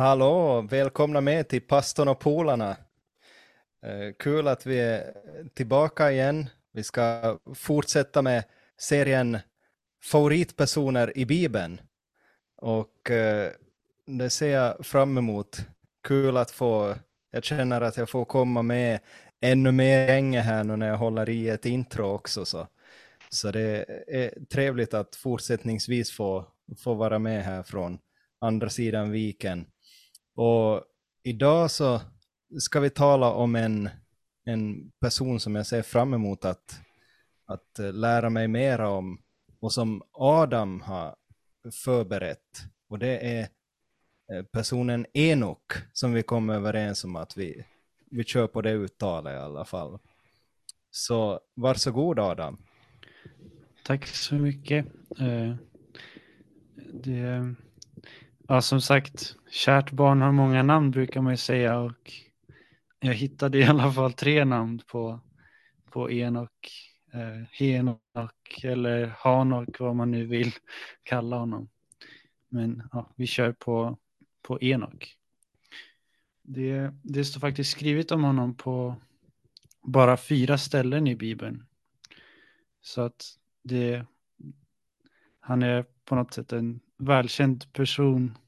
Hallå, 0.00 0.60
välkomna 0.60 1.20
med 1.20 1.48
till 1.48 1.60
Pastorn 1.60 2.08
och 2.08 2.18
Polarna. 2.18 2.76
Eh, 3.86 4.14
kul 4.18 4.48
att 4.48 4.66
vi 4.66 4.80
är 4.80 5.14
tillbaka 5.54 6.12
igen. 6.12 6.48
Vi 6.72 6.82
ska 6.82 7.38
fortsätta 7.54 8.22
med 8.22 8.44
serien 8.78 9.38
Favoritpersoner 10.02 11.18
i 11.18 11.26
Bibeln. 11.26 11.80
Och 12.56 13.10
eh, 13.10 13.50
det 14.06 14.30
ser 14.30 14.48
jag 14.48 14.86
fram 14.86 15.18
emot. 15.18 15.66
Kul 16.08 16.36
att 16.36 16.50
få, 16.50 16.94
jag 17.30 17.44
känner 17.44 17.80
att 17.80 17.96
jag 17.96 18.10
får 18.10 18.24
komma 18.24 18.62
med 18.62 19.00
ännu 19.40 19.72
mer 19.72 20.06
länge 20.06 20.40
här 20.40 20.64
nu 20.64 20.76
när 20.76 20.88
jag 20.88 20.96
håller 20.96 21.28
i 21.28 21.48
ett 21.48 21.66
intro 21.66 22.06
också. 22.06 22.44
Så, 22.44 22.66
så 23.28 23.50
det 23.50 23.84
är 24.08 24.44
trevligt 24.44 24.94
att 24.94 25.16
fortsättningsvis 25.16 26.12
få, 26.12 26.46
få 26.78 26.94
vara 26.94 27.18
med 27.18 27.44
här 27.44 27.62
från 27.62 27.98
andra 28.40 28.68
sidan 28.68 29.10
viken. 29.10 29.66
Och 30.40 30.84
idag 31.22 31.70
så 31.70 32.00
ska 32.58 32.80
vi 32.80 32.90
tala 32.90 33.32
om 33.32 33.54
en, 33.54 33.88
en 34.44 34.90
person 35.00 35.40
som 35.40 35.54
jag 35.54 35.66
ser 35.66 35.82
fram 35.82 36.14
emot 36.14 36.44
att, 36.44 36.80
att 37.46 37.78
eh, 37.78 37.92
lära 37.92 38.30
mig 38.30 38.48
mera 38.48 38.88
om 38.88 39.22
och 39.60 39.72
som 39.72 40.02
Adam 40.12 40.80
har 40.80 41.16
förberett. 41.84 42.64
Och 42.88 42.98
det 42.98 43.38
är 43.38 43.48
eh, 44.32 44.44
personen 44.52 45.06
Enok 45.12 45.72
som 45.92 46.12
vi 46.12 46.22
kom 46.22 46.50
överens 46.50 47.04
om 47.04 47.16
att 47.16 47.36
vi, 47.36 47.64
vi 48.10 48.24
kör 48.24 48.46
på 48.46 48.62
det 48.62 48.72
uttalet 48.72 49.32
i 49.32 49.36
alla 49.36 49.64
fall. 49.64 49.98
Så 50.90 51.40
varsågod 51.54 52.18
Adam. 52.18 52.58
Tack 53.84 54.06
så 54.06 54.34
mycket. 54.34 54.86
Eh, 55.18 55.54
det, 56.92 57.54
ja, 58.50 58.60
som 58.60 58.80
sagt, 58.80 59.36
kärt 59.50 59.90
barn 59.90 60.20
har 60.20 60.32
många 60.32 60.62
namn 60.62 60.90
brukar 60.90 61.20
man 61.20 61.32
ju 61.32 61.36
säga 61.36 61.78
och 61.78 62.12
jag 63.00 63.14
hittade 63.14 63.58
i 63.58 63.64
alla 63.64 63.92
fall 63.92 64.12
tre 64.12 64.44
namn 64.44 64.80
på, 64.86 65.20
på 65.90 66.10
Enok, 66.10 66.72
eh, 67.12 67.46
Henok 67.50 68.64
eller 68.64 69.06
Hanok, 69.18 69.80
vad 69.80 69.96
man 69.96 70.10
nu 70.10 70.26
vill 70.26 70.52
kalla 71.02 71.36
honom. 71.38 71.68
Men 72.48 72.88
ja, 72.92 73.10
vi 73.16 73.26
kör 73.26 73.52
på, 73.52 73.98
på 74.42 74.60
Enok. 74.60 75.16
Det, 76.42 76.94
det 77.02 77.24
står 77.24 77.40
faktiskt 77.40 77.70
skrivet 77.70 78.12
om 78.12 78.24
honom 78.24 78.54
på 78.54 78.94
bara 79.82 80.16
fyra 80.16 80.58
ställen 80.58 81.06
i 81.06 81.16
Bibeln. 81.16 81.66
Så 82.80 83.00
att 83.00 83.24
det, 83.62 84.04
han 85.40 85.62
är 85.62 85.84
på 86.04 86.14
något 86.14 86.34
sätt 86.34 86.52
en 86.52 86.80
välkänd 87.00 87.72
person 87.72 88.38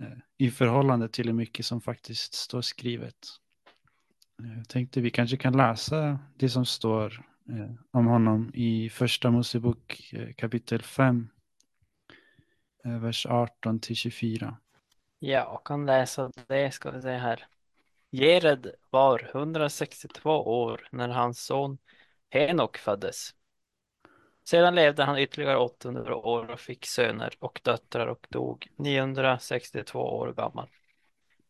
eh, 0.00 0.18
i 0.38 0.50
förhållande 0.50 1.08
till 1.08 1.26
hur 1.26 1.34
mycket 1.34 1.66
som 1.66 1.80
faktiskt 1.80 2.34
står 2.34 2.60
skrivet. 2.60 3.26
Eh, 4.42 4.56
jag 4.56 4.68
tänkte 4.68 5.00
vi 5.00 5.10
kanske 5.10 5.36
kan 5.36 5.56
läsa 5.56 6.18
det 6.36 6.48
som 6.48 6.66
står 6.66 7.26
eh, 7.48 7.70
om 7.90 8.06
honom 8.06 8.50
i 8.54 8.90
första 8.90 9.30
Mosebok 9.30 10.14
kapitel 10.36 10.82
5, 10.82 11.28
vers 12.84 13.26
18 13.26 13.80
till 13.80 13.96
24. 13.96 14.56
Ja, 15.18 15.44
och 15.44 15.66
kan 15.66 15.86
läsa 15.86 16.32
det 16.46 16.74
ska 16.74 16.90
vi 16.90 17.02
se 17.02 17.16
här. 17.16 17.46
Gered 18.10 18.70
var 18.90 19.30
162 19.34 20.30
år 20.30 20.88
när 20.92 21.08
hans 21.08 21.44
son 21.44 21.78
Henok 22.30 22.76
föddes. 22.76 23.34
Sedan 24.48 24.74
levde 24.74 25.04
han 25.04 25.18
ytterligare 25.18 25.56
800 25.56 26.16
år 26.16 26.50
och 26.50 26.60
fick 26.60 26.86
söner 26.86 27.34
och 27.38 27.60
döttrar 27.64 28.06
och 28.06 28.26
dog 28.30 28.68
962 28.76 29.98
år 29.98 30.32
gammal. 30.32 30.68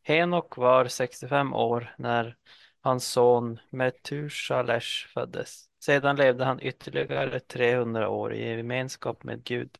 Henok 0.02 0.56
var 0.56 0.84
65 0.84 1.54
år 1.54 1.94
när 1.98 2.36
hans 2.80 3.06
son 3.06 3.58
Metushalesh 3.70 5.08
föddes. 5.08 5.68
Sedan 5.80 6.16
levde 6.16 6.44
han 6.44 6.60
ytterligare 6.62 7.40
300 7.40 8.08
år 8.08 8.34
i 8.34 8.48
gemenskap 8.48 9.24
med 9.24 9.44
Gud, 9.44 9.78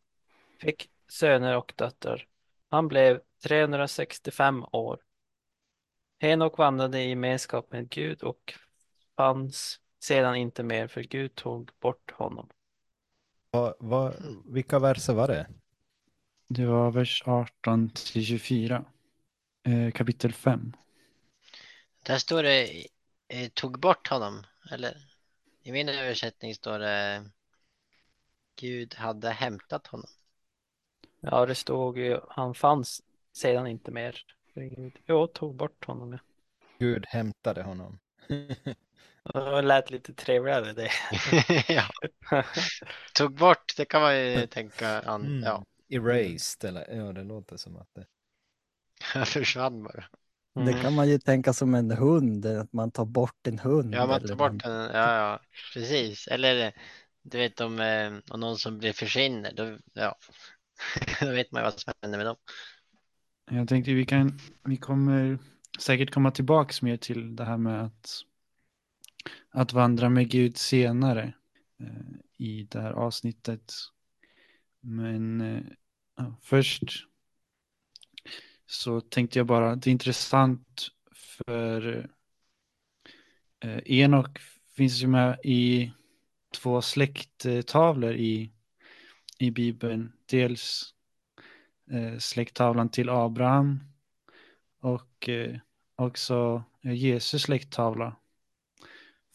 fick 0.60 0.90
söner 1.08 1.56
och 1.56 1.72
döttrar. 1.76 2.26
Han 2.70 2.88
blev 2.88 3.20
365 3.44 4.64
år. 4.72 4.98
Henok 6.20 6.58
vandrade 6.58 7.00
i 7.00 7.08
gemenskap 7.08 7.72
med 7.72 7.88
Gud 7.90 8.22
och 8.22 8.54
fanns 9.16 9.80
sedan 10.00 10.36
inte 10.36 10.62
mer 10.62 10.86
för 10.86 11.00
Gud 11.02 11.34
tog 11.34 11.70
bort 11.80 12.10
honom. 12.10 12.48
Va, 13.50 13.74
va, 13.80 14.14
vilka 14.44 14.78
verser 14.78 15.14
var 15.14 15.28
det? 15.28 15.46
Det 16.48 16.66
var 16.66 16.90
vers 16.90 17.22
18 17.26 17.90
till 17.90 18.24
24. 18.24 18.84
Eh, 19.62 19.90
kapitel 19.90 20.32
5. 20.32 20.72
Där 22.06 22.18
står 22.18 22.42
det 22.42 22.86
eh, 23.28 23.48
tog 23.48 23.80
bort 23.80 24.08
honom. 24.08 24.44
Eller 24.72 24.96
i 25.62 25.72
min 25.72 25.88
översättning 25.88 26.54
står 26.54 26.78
det 26.78 27.30
Gud 28.56 28.94
hade 28.94 29.30
hämtat 29.30 29.86
honom. 29.86 30.10
Ja, 31.20 31.46
det 31.46 31.54
stod 31.54 31.98
ju 31.98 32.20
han 32.28 32.54
fanns 32.54 33.02
sedan 33.32 33.66
inte 33.66 33.90
mer. 33.90 34.24
Jo, 35.06 35.26
tog 35.26 35.54
bort 35.54 35.84
honom. 35.84 36.12
Ja. 36.12 36.18
Gud 36.78 37.06
hämtade 37.08 37.62
honom. 37.62 37.98
Det 39.32 39.62
lät 39.62 39.90
lite 39.90 40.14
trevligare 40.14 40.72
det. 40.72 40.90
ja. 41.74 41.84
Tog 43.14 43.34
bort, 43.34 43.72
det 43.76 43.84
kan 43.84 44.02
man 44.02 44.18
ju 44.18 44.46
tänka. 44.50 45.00
An, 45.00 45.26
mm. 45.26 45.42
ja. 45.42 45.64
Erased, 45.88 46.68
eller 46.68 46.94
ja, 46.96 47.12
det 47.12 47.24
låter 47.24 47.56
som 47.56 47.76
att 47.76 47.88
det. 47.94 48.06
försvann 49.26 49.82
bara. 49.82 50.04
Mm. 50.56 50.66
Det 50.66 50.82
kan 50.82 50.94
man 50.94 51.08
ju 51.08 51.18
tänka 51.18 51.52
som 51.52 51.74
en 51.74 51.90
hund, 51.90 52.46
att 52.46 52.72
man 52.72 52.90
tar 52.90 53.04
bort 53.04 53.46
en 53.46 53.58
hund. 53.58 53.94
Ja, 53.94 54.06
man 54.06 54.26
tar 54.26 54.34
bort 54.34 54.64
en, 54.64 54.72
ja, 54.72 55.16
ja, 55.16 55.40
precis. 55.74 56.26
Eller 56.26 56.72
du 57.22 57.38
vet 57.38 57.60
om, 57.60 57.80
eh, 57.80 58.12
om 58.30 58.40
någon 58.40 58.58
som 58.58 58.78
blir 58.78 58.92
försvinner, 58.92 59.52
då, 59.52 59.78
ja. 59.92 60.16
då 61.20 61.30
vet 61.30 61.52
man 61.52 61.62
ju 61.62 61.64
vad 61.64 61.80
som 61.80 61.92
händer 62.02 62.18
med 62.18 62.26
dem. 62.26 62.36
Jag 63.50 63.68
tänkte 63.68 63.92
vi 63.92 64.06
kan, 64.06 64.38
vi 64.64 64.76
kommer 64.76 65.38
säkert 65.78 66.10
komma 66.10 66.30
tillbaks 66.30 66.82
mer 66.82 66.96
till 66.96 67.36
det 67.36 67.44
här 67.44 67.56
med 67.56 67.84
att 67.84 68.22
att 69.50 69.72
vandra 69.72 70.08
med 70.08 70.30
Gud 70.30 70.56
senare 70.56 71.34
eh, 71.80 72.16
i 72.36 72.62
det 72.70 72.80
här 72.80 72.92
avsnittet. 72.92 73.72
Men 74.80 75.40
eh, 75.40 75.62
ja, 76.16 76.34
först 76.42 76.82
så 78.66 79.00
tänkte 79.00 79.38
jag 79.38 79.46
bara, 79.46 79.76
det 79.76 79.90
är 79.90 79.92
intressant 79.92 80.88
för 81.12 82.10
eh, 83.60 83.78
Enok 83.84 84.38
finns 84.76 85.02
ju 85.02 85.06
med 85.06 85.38
i 85.44 85.92
två 86.54 86.82
släkttavlor 86.82 88.14
i, 88.14 88.52
i 89.38 89.50
Bibeln. 89.50 90.12
Dels 90.26 90.94
eh, 91.90 92.18
släkttavlan 92.18 92.88
till 92.88 93.08
Abraham 93.08 93.80
och 94.80 95.28
eh, 95.28 95.58
också 95.96 96.62
eh, 96.82 96.92
Jesus 96.92 97.42
släkttavla 97.42 98.16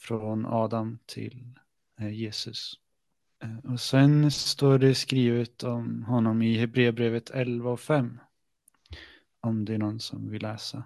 från 0.04 0.46
Adam 0.46 1.00
till 1.06 1.60
eh, 2.00 2.14
Jesus. 2.14 2.74
Eh, 3.44 3.72
och 3.72 3.80
sen 3.80 4.32
står 4.32 4.80
det 4.80 4.96
skrivet 4.96 5.64
om 5.64 6.04
honom 6.04 6.42
i 6.42 6.58
Hebreerbrevet 6.58 7.30
11 7.30 7.72
och 7.72 7.80
5. 7.80 8.20
Om 9.40 9.66
det 9.66 9.74
är 9.74 9.78
någon 9.78 10.00
som 10.00 10.30
vill 10.30 10.42
läsa. 10.42 10.84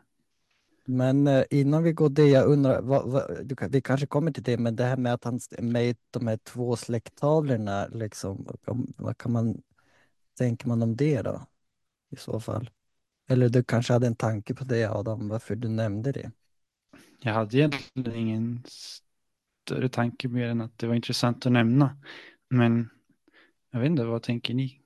Men 0.85 1.27
eh, 1.27 1.43
innan 1.49 1.83
vi 1.83 1.93
går 1.93 2.09
det, 2.09 2.27
jag 2.27 2.45
undrar, 2.45 2.81
vad, 2.81 3.11
vad, 3.11 3.53
vi 3.71 3.81
kanske 3.81 4.07
kommer 4.07 4.31
till 4.31 4.43
det, 4.43 4.57
men 4.57 4.75
det 4.75 4.83
här 4.83 4.97
med 4.97 5.13
att 5.13 5.23
han 5.23 5.39
är 5.51 5.61
med 5.61 5.89
i 5.89 5.95
de 6.11 6.27
här 6.27 6.37
två 6.37 6.75
släkttavlorna, 6.75 7.87
liksom, 7.87 8.47
vad 8.97 9.17
kan 9.17 9.31
man, 9.31 9.61
tänker 10.37 10.67
man 10.67 10.81
om 10.81 10.95
det 10.95 11.21
då? 11.21 11.45
I 12.09 12.15
så 12.15 12.39
fall. 12.39 12.69
Eller 13.29 13.49
du 13.49 13.63
kanske 13.63 13.93
hade 13.93 14.07
en 14.07 14.15
tanke 14.15 14.53
på 14.53 14.63
det 14.63 14.85
Adam, 14.85 15.27
varför 15.27 15.55
du 15.55 15.67
nämnde 15.67 16.11
det? 16.11 16.31
Jag 17.19 17.33
hade 17.33 17.57
egentligen 17.57 18.15
ingen 18.15 18.63
större 19.67 19.89
tanke 19.89 20.27
mer 20.27 20.47
än 20.47 20.61
att 20.61 20.77
det 20.77 20.87
var 20.87 20.95
intressant 20.95 21.45
att 21.45 21.51
nämna. 21.51 21.97
Men 22.49 22.89
jag 23.71 23.79
vet 23.79 23.89
inte, 23.89 24.03
vad 24.03 24.23
tänker 24.23 24.53
ni? 24.53 24.81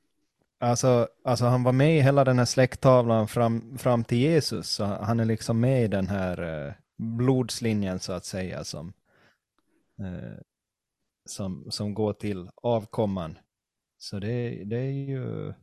Alltså, 0.60 1.08
alltså 1.24 1.46
han 1.46 1.64
var 1.64 1.72
med 1.72 1.98
i 1.98 2.02
hela 2.02 2.24
den 2.24 2.38
här 2.38 2.46
släkttavlan 2.46 3.28
fram, 3.28 3.78
fram 3.78 4.04
till 4.04 4.18
Jesus, 4.18 4.70
så 4.70 4.86
han 4.86 5.20
är 5.20 5.26
liksom 5.26 5.60
med 5.60 5.84
i 5.84 5.88
den 5.88 6.08
här 6.08 6.68
eh, 6.68 6.74
blodslinjen 6.98 8.00
så 8.00 8.14
att 8.14 8.26
säga 8.26 8.64
som, 8.64 8.94
eh, 10.00 10.40
som, 11.26 11.72
som 11.72 11.94
går 11.94 12.14
till 12.14 12.50
avkomman. 12.56 13.38
Så 13.98 14.20
det, 14.20 14.64
det 14.66 14.78
är 14.78 14.92
ju, 14.92 15.54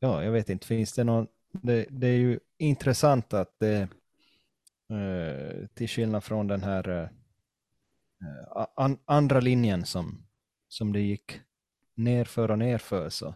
ja 0.00 0.24
jag 0.24 0.32
vet 0.32 0.50
inte, 0.50 0.66
finns 0.66 0.92
det 0.92 1.04
någon, 1.04 1.26
det, 1.52 1.86
det 1.90 2.06
är 2.06 2.18
ju 2.18 2.40
intressant 2.58 3.34
att 3.34 3.58
det, 3.58 3.88
eh, 4.90 5.66
till 5.74 5.88
skillnad 5.88 6.24
från 6.24 6.46
den 6.46 6.62
här 6.62 6.88
eh, 6.88 7.08
Eh, 8.22 8.66
an, 8.76 8.98
andra 9.04 9.40
linjen 9.40 9.84
som, 9.84 10.26
som 10.68 10.92
det 10.92 11.00
gick 11.00 11.40
nerför 11.94 12.50
och 12.50 12.58
nerför 12.58 13.08
så, 13.08 13.34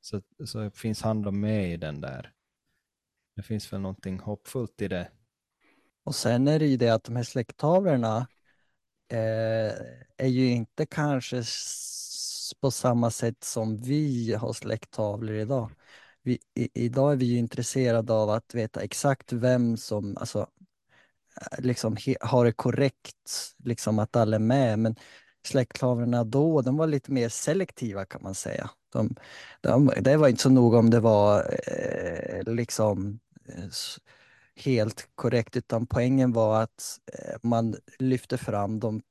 så, 0.00 0.20
så 0.44 0.70
finns 0.70 1.02
han 1.02 1.40
med 1.40 1.72
i 1.72 1.76
den 1.76 2.00
där 2.00 2.32
det 3.36 3.42
finns 3.42 3.72
väl 3.72 3.80
någonting 3.80 4.18
hoppfullt 4.18 4.82
i 4.82 4.88
det. 4.88 5.10
Och 6.04 6.14
sen 6.14 6.48
är 6.48 6.58
det 6.58 6.66
ju 6.66 6.76
det 6.76 6.88
att 6.88 7.04
de 7.04 7.16
här 7.16 7.22
släkttavlorna 7.22 8.28
eh, 9.08 9.72
är 10.16 10.28
ju 10.28 10.48
inte 10.48 10.86
kanske 10.86 11.42
på 12.60 12.70
samma 12.70 13.10
sätt 13.10 13.44
som 13.44 13.76
vi 13.76 14.34
har 14.34 14.52
släkttavlor 14.52 15.36
idag. 15.36 15.70
Vi, 16.22 16.38
i, 16.54 16.84
idag 16.84 17.12
är 17.12 17.16
vi 17.16 17.24
ju 17.24 17.38
intresserade 17.38 18.12
av 18.12 18.30
att 18.30 18.54
veta 18.54 18.80
exakt 18.80 19.32
vem 19.32 19.76
som 19.76 20.16
alltså, 20.16 20.46
Eh, 21.40 21.64
liksom 21.64 21.96
har 22.20 22.44
det 22.44 22.52
korrekt, 22.52 23.54
liksom 23.64 23.98
att 23.98 24.16
alla 24.16 24.36
är 24.36 24.40
med. 24.40 24.78
Men 24.78 24.96
släktklaverna 25.46 26.24
då, 26.24 26.62
de 26.62 26.76
var 26.76 26.86
lite 26.86 27.12
mer 27.12 27.28
selektiva 27.28 28.04
kan 28.04 28.22
man 28.22 28.34
säga. 28.34 28.70
De, 28.92 29.16
de, 29.60 29.92
det 30.00 30.16
var 30.16 30.28
inte 30.28 30.42
så 30.42 30.50
noga 30.50 30.78
om 30.78 30.90
det 30.90 31.00
var 31.00 31.58
eh, 31.66 32.54
liksom 32.54 33.20
eh, 33.48 33.68
helt 34.56 35.08
korrekt, 35.14 35.56
utan 35.56 35.86
poängen 35.86 36.32
var 36.32 36.62
att 36.62 36.98
eh, 37.12 37.36
man 37.42 37.76
lyfte 37.98 38.38
fram 38.38 38.80
de, 38.80 39.02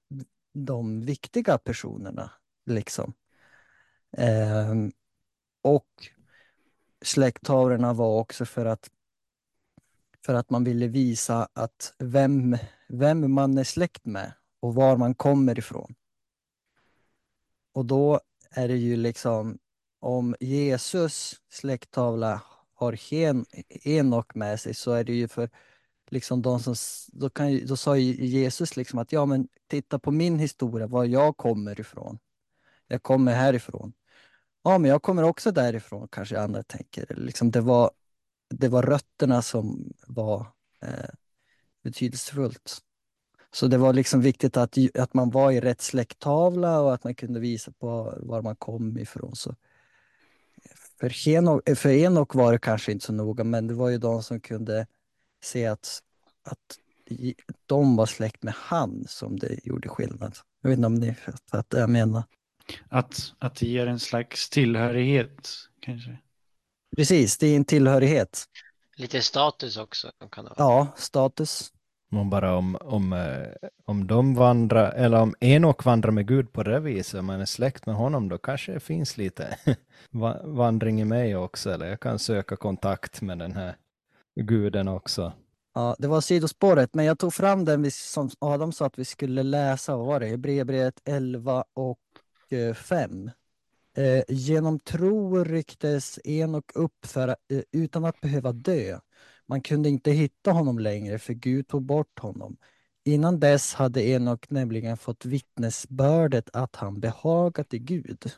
de 0.54 1.02
viktiga 1.06 1.58
personerna. 1.58 2.32
Liksom. 2.66 3.14
Eh, 4.18 4.76
och 5.62 5.88
släkttavlorna 7.02 7.94
var 7.94 8.20
också 8.20 8.46
för 8.46 8.66
att, 8.66 8.90
för 10.26 10.34
att 10.34 10.50
man 10.50 10.64
ville 10.64 10.88
visa 10.88 11.48
att 11.54 11.94
vem, 12.00 12.58
vem 12.88 13.34
man 13.34 13.58
är 13.58 13.64
släkt 13.64 14.06
med 14.06 14.34
och 14.60 14.76
var 14.76 14.98
man 14.98 15.16
kommer 15.16 15.60
ifrån. 15.60 15.96
Och 17.74 17.86
då 17.86 18.20
är 18.52 18.68
det 18.68 18.78
ju 18.78 18.96
liksom 18.96 19.58
om 20.00 20.36
Jesus 20.40 21.36
släkttavla 21.50 22.42
har 22.74 22.94
Hen, 22.94 23.46
Enok 23.70 24.36
med 24.36 24.60
sig 24.60 24.74
så 24.74 24.92
är 24.92 25.04
det 25.04 25.14
ju 25.14 25.28
för 25.28 25.50
liksom 26.10 26.42
de 26.42 26.60
som, 26.60 26.76
då, 27.08 27.30
kan, 27.30 27.66
då 27.66 27.78
sa 27.78 27.98
ju 27.98 28.26
Jesus 28.26 28.78
liksom 28.78 29.00
att 29.00 29.12
ja 29.12 29.26
men 29.26 29.48
titta 29.68 30.00
på 30.00 30.12
min 30.12 30.40
historia, 30.40 30.88
var 30.88 31.06
jag 31.06 31.38
kommer 31.38 31.80
ifrån. 31.80 32.20
Jag 32.88 33.04
kommer 33.04 33.34
härifrån. 33.34 33.94
Ja 34.64 34.78
men 34.78 34.90
jag 34.90 35.02
kommer 35.02 35.24
också 35.24 35.52
därifrån 35.52 36.08
kanske 36.12 36.40
andra 36.40 36.64
tänker. 36.64 37.16
Liksom 37.16 37.52
det, 37.52 37.62
var, 37.62 37.92
det 38.52 38.68
var 38.68 38.84
rötterna 38.84 39.42
som 39.42 39.94
var 40.08 40.48
eh, 40.82 41.10
betydelsefullt. 41.84 42.82
Så 43.54 43.68
det 43.68 43.78
var 43.78 43.94
liksom 43.94 44.22
viktigt 44.22 44.58
att, 44.58 44.78
att 44.96 45.14
man 45.14 45.30
var 45.30 45.52
i 45.52 45.60
rätt 45.60 45.82
släkttavla 45.82 46.82
och 46.82 46.94
att 46.94 47.04
man 47.04 47.16
kunde 47.16 47.40
visa 47.40 47.72
på 47.72 48.18
var 48.22 48.42
man 48.42 48.56
kom 48.56 48.98
ifrån. 48.98 49.36
Så 49.36 49.56
för, 51.00 51.10
Henok, 51.10 51.70
eh, 51.70 51.76
för 51.76 51.90
Enok 51.90 52.36
var 52.36 52.52
det 52.52 52.60
kanske 52.60 52.92
inte 52.92 53.06
så 53.06 53.14
noga, 53.14 53.44
men 53.44 53.68
det 53.68 53.74
var 53.74 53.90
ju 53.90 53.98
de 53.98 54.24
som 54.24 54.40
kunde 54.40 54.88
se 55.44 55.66
att, 55.66 56.04
att 56.44 56.78
de 57.66 57.96
var 57.96 58.06
släkt 58.06 58.44
med 58.44 58.54
han 58.58 59.06
som 59.08 59.40
det 59.40 59.66
gjorde 59.66 59.90
skillnad. 59.90 60.38
Jag 60.62 60.70
vet 60.70 60.78
inte 60.78 60.88
om 60.88 60.96
ni 60.96 61.16
fattar 61.48 61.66
vad 61.70 61.82
jag 61.82 61.90
menar. 61.90 62.24
Att, 62.90 63.34
att 63.40 63.56
det 63.56 63.68
ger 63.68 63.88
en 63.88 64.00
slags 64.00 64.50
tillhörighet 64.50 65.50
kanske. 65.80 66.18
Precis, 66.98 67.38
det 67.38 67.48
är 67.48 67.56
en 67.56 67.66
tillhörighet. 67.66 68.46
Lite 68.98 69.22
status 69.22 69.78
också 69.78 70.12
kan 70.32 70.46
det 70.46 70.54
vara. 70.58 70.70
Ja, 70.72 70.88
status. 70.96 71.72
Men 72.10 72.30
bara 72.30 72.56
om, 72.56 72.78
om, 72.82 73.14
eh, 73.14 73.70
om 73.86 74.08
de 74.08 74.36
vandrar, 74.36 74.92
eller 74.92 75.22
om 75.22 75.36
Enok 75.40 75.86
vandrar 75.86 76.12
med 76.12 76.28
Gud 76.28 76.54
på 76.54 76.64
det 76.64 76.80
viset, 76.80 77.20
om 77.20 77.26
man 77.26 77.42
är 77.42 77.46
släkt 77.46 77.86
med 77.86 77.96
honom, 77.96 78.30
då 78.30 78.38
kanske 78.38 78.72
det 78.74 78.80
finns 78.80 79.18
lite 79.18 79.58
va- 80.12 80.42
vandring 80.44 81.02
i 81.02 81.06
mig 81.06 81.36
också, 81.36 81.72
eller 81.72 81.86
jag 81.86 82.00
kan 82.00 82.20
söka 82.20 82.56
kontakt 82.56 83.22
med 83.22 83.40
den 83.40 83.56
här 83.56 83.76
guden 84.42 84.88
också. 84.88 85.34
Ja, 85.74 85.96
det 86.00 86.08
var 86.08 86.22
sidospåret, 86.22 86.94
men 86.94 87.06
jag 87.06 87.20
tog 87.20 87.34
fram 87.34 87.66
den 87.66 87.82
vi, 87.82 87.92
som 87.92 88.30
Adam 88.40 88.72
sa 88.72 88.86
att 88.86 89.00
vi 89.00 89.06
skulle 89.06 89.44
läsa. 89.44 89.98
Vad 89.98 90.06
var 90.06 90.20
det? 90.20 90.28
Hebreerbrevet 90.28 91.02
11 91.06 91.64
och 91.74 92.00
eh, 92.50 92.74
5. 92.74 93.32
Eh, 93.98 94.24
genom 94.28 94.80
tro 94.80 95.44
rycktes 95.44 96.20
Enok 96.24 96.72
upp 96.76 97.06
för, 97.06 97.28
eh, 97.28 97.36
utan 97.72 98.06
att 98.06 98.22
behöva 98.22 98.52
dö. 98.52 99.00
Man 99.46 99.62
kunde 99.62 99.90
inte 99.90 100.12
hitta 100.12 100.52
honom 100.52 100.80
längre, 100.80 101.20
för 101.20 101.34
Gud 101.34 101.68
tog 101.68 101.84
bort 101.84 102.20
honom. 102.20 102.58
Innan 103.04 103.40
dess 103.40 103.74
hade 103.74 104.08
Enok 104.08 104.50
nämligen 104.50 104.98
fått 104.98 105.26
vittnesbördet 105.26 106.50
att 106.54 106.76
han 106.76 107.00
behagat 107.00 107.74
i 107.74 107.80
Gud. 107.80 108.32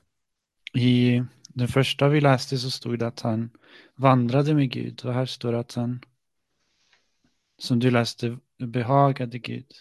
I 0.73 1.23
den 1.47 1.67
första 1.67 2.09
vi 2.09 2.21
läste 2.21 2.57
så 2.57 2.71
stod 2.71 2.99
det 2.99 3.07
att 3.07 3.19
han 3.19 3.49
vandrade 3.95 4.53
med 4.53 4.71
Gud 4.71 5.05
och 5.05 5.13
här 5.13 5.25
står 5.25 5.51
det 5.51 5.59
att 5.59 5.73
han, 5.73 6.01
som 7.57 7.79
du 7.79 7.91
läste, 7.91 8.37
behagade 8.57 9.39
Gud. 9.39 9.71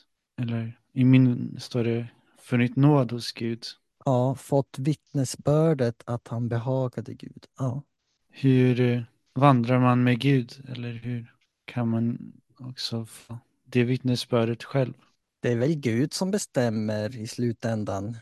Eller 0.40 0.78
i 0.92 1.04
min 1.04 1.56
står 1.60 1.84
det 1.84 2.08
funnit 2.38 2.76
nåd 2.76 3.12
hos 3.12 3.32
Gud. 3.32 3.64
Ja, 4.04 4.34
fått 4.34 4.78
vittnesbördet 4.78 6.02
att 6.06 6.28
han 6.28 6.48
behagade 6.48 7.14
Gud. 7.14 7.46
Ja. 7.58 7.82
Hur 8.30 8.80
eh, 8.80 9.02
vandrar 9.34 9.80
man 9.80 10.04
med 10.04 10.20
Gud? 10.20 10.64
Eller 10.68 10.92
hur 10.92 11.34
kan 11.64 11.88
man 11.88 12.32
också 12.58 13.06
få 13.06 13.38
det 13.64 13.84
vittnesbördet 13.84 14.64
själv? 14.64 14.94
Det 15.40 15.52
är 15.52 15.56
väl 15.56 15.74
Gud 15.74 16.12
som 16.12 16.30
bestämmer 16.30 17.16
i 17.16 17.26
slutändan. 17.26 18.16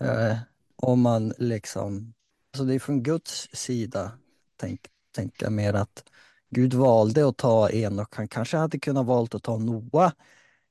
Eh, 0.00 0.36
om 0.76 1.00
man 1.00 1.32
liksom, 1.38 2.14
alltså 2.52 2.64
det 2.64 2.74
är 2.74 2.78
från 2.78 3.02
Guds 3.02 3.48
sida, 3.52 4.12
tänk, 4.56 4.80
tänker 5.12 5.46
jag 5.46 5.52
mer 5.52 5.74
att 5.74 6.04
Gud 6.50 6.74
valde 6.74 7.28
att 7.28 7.36
ta 7.36 7.70
en 7.70 7.98
och 7.98 8.14
han 8.16 8.28
kanske 8.28 8.56
hade 8.56 8.78
kunnat 8.78 9.06
valt 9.06 9.34
att 9.34 9.42
ta 9.42 9.58
Noa 9.58 10.12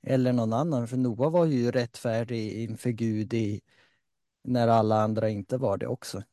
eller 0.04 0.34
någon 0.34 0.54
annan, 0.54 0.88
för 0.88 0.98
Noa 0.98 1.30
var 1.30 1.46
ju 1.46 1.72
rättfärdig 1.72 2.52
inför 2.52 2.90
Gud 2.90 3.34
i, 3.34 3.62
när 4.44 4.68
alla 4.68 5.02
andra 5.02 5.30
inte 5.30 5.58
var 5.58 5.78
det 5.78 5.88
också. 5.88 6.24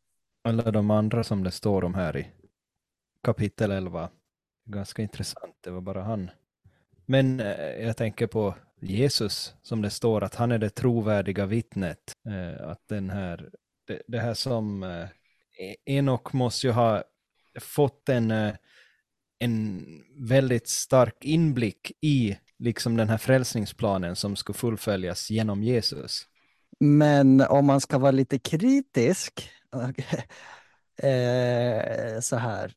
Alla 0.44 0.70
de 0.70 0.90
andra 0.90 1.24
som 1.24 1.44
det 1.44 1.50
står 1.50 1.84
om 1.84 1.94
här 1.94 2.16
i 2.16 2.26
kapitel 3.22 3.70
11. 3.70 4.10
Ganska 4.64 5.02
intressant, 5.02 5.56
det 5.60 5.70
var 5.70 5.80
bara 5.80 6.02
han. 6.02 6.30
Men 7.06 7.40
eh, 7.40 7.86
jag 7.86 7.96
tänker 7.96 8.26
på 8.26 8.54
Jesus, 8.80 9.54
som 9.62 9.82
det 9.82 9.90
står 9.90 10.24
att 10.24 10.34
han 10.34 10.52
är 10.52 10.58
det 10.58 10.70
trovärdiga 10.70 11.46
vittnet. 11.46 12.12
Eh, 12.28 12.68
att 12.68 12.88
den 12.88 13.10
här, 13.10 13.50
det, 13.86 14.02
det 14.06 14.18
här 14.18 14.34
som 14.34 14.82
eh, 14.82 15.08
Enok 15.84 16.32
måste 16.32 16.66
ju 16.66 16.72
ha 16.72 17.02
fått 17.60 18.08
en, 18.08 18.30
en 19.38 19.84
väldigt 20.16 20.68
stark 20.68 21.24
inblick 21.24 21.92
i 22.00 22.38
liksom 22.58 22.96
den 22.96 23.08
här 23.08 23.18
frälsningsplanen 23.18 24.16
som 24.16 24.36
skulle 24.36 24.58
fullföljas 24.58 25.30
genom 25.30 25.62
Jesus. 25.62 26.26
Men 26.80 27.40
om 27.40 27.66
man 27.66 27.80
ska 27.80 27.98
vara 27.98 28.10
lite 28.10 28.38
kritisk, 28.38 29.50
eh, 30.96 32.20
så 32.20 32.36
här. 32.36 32.74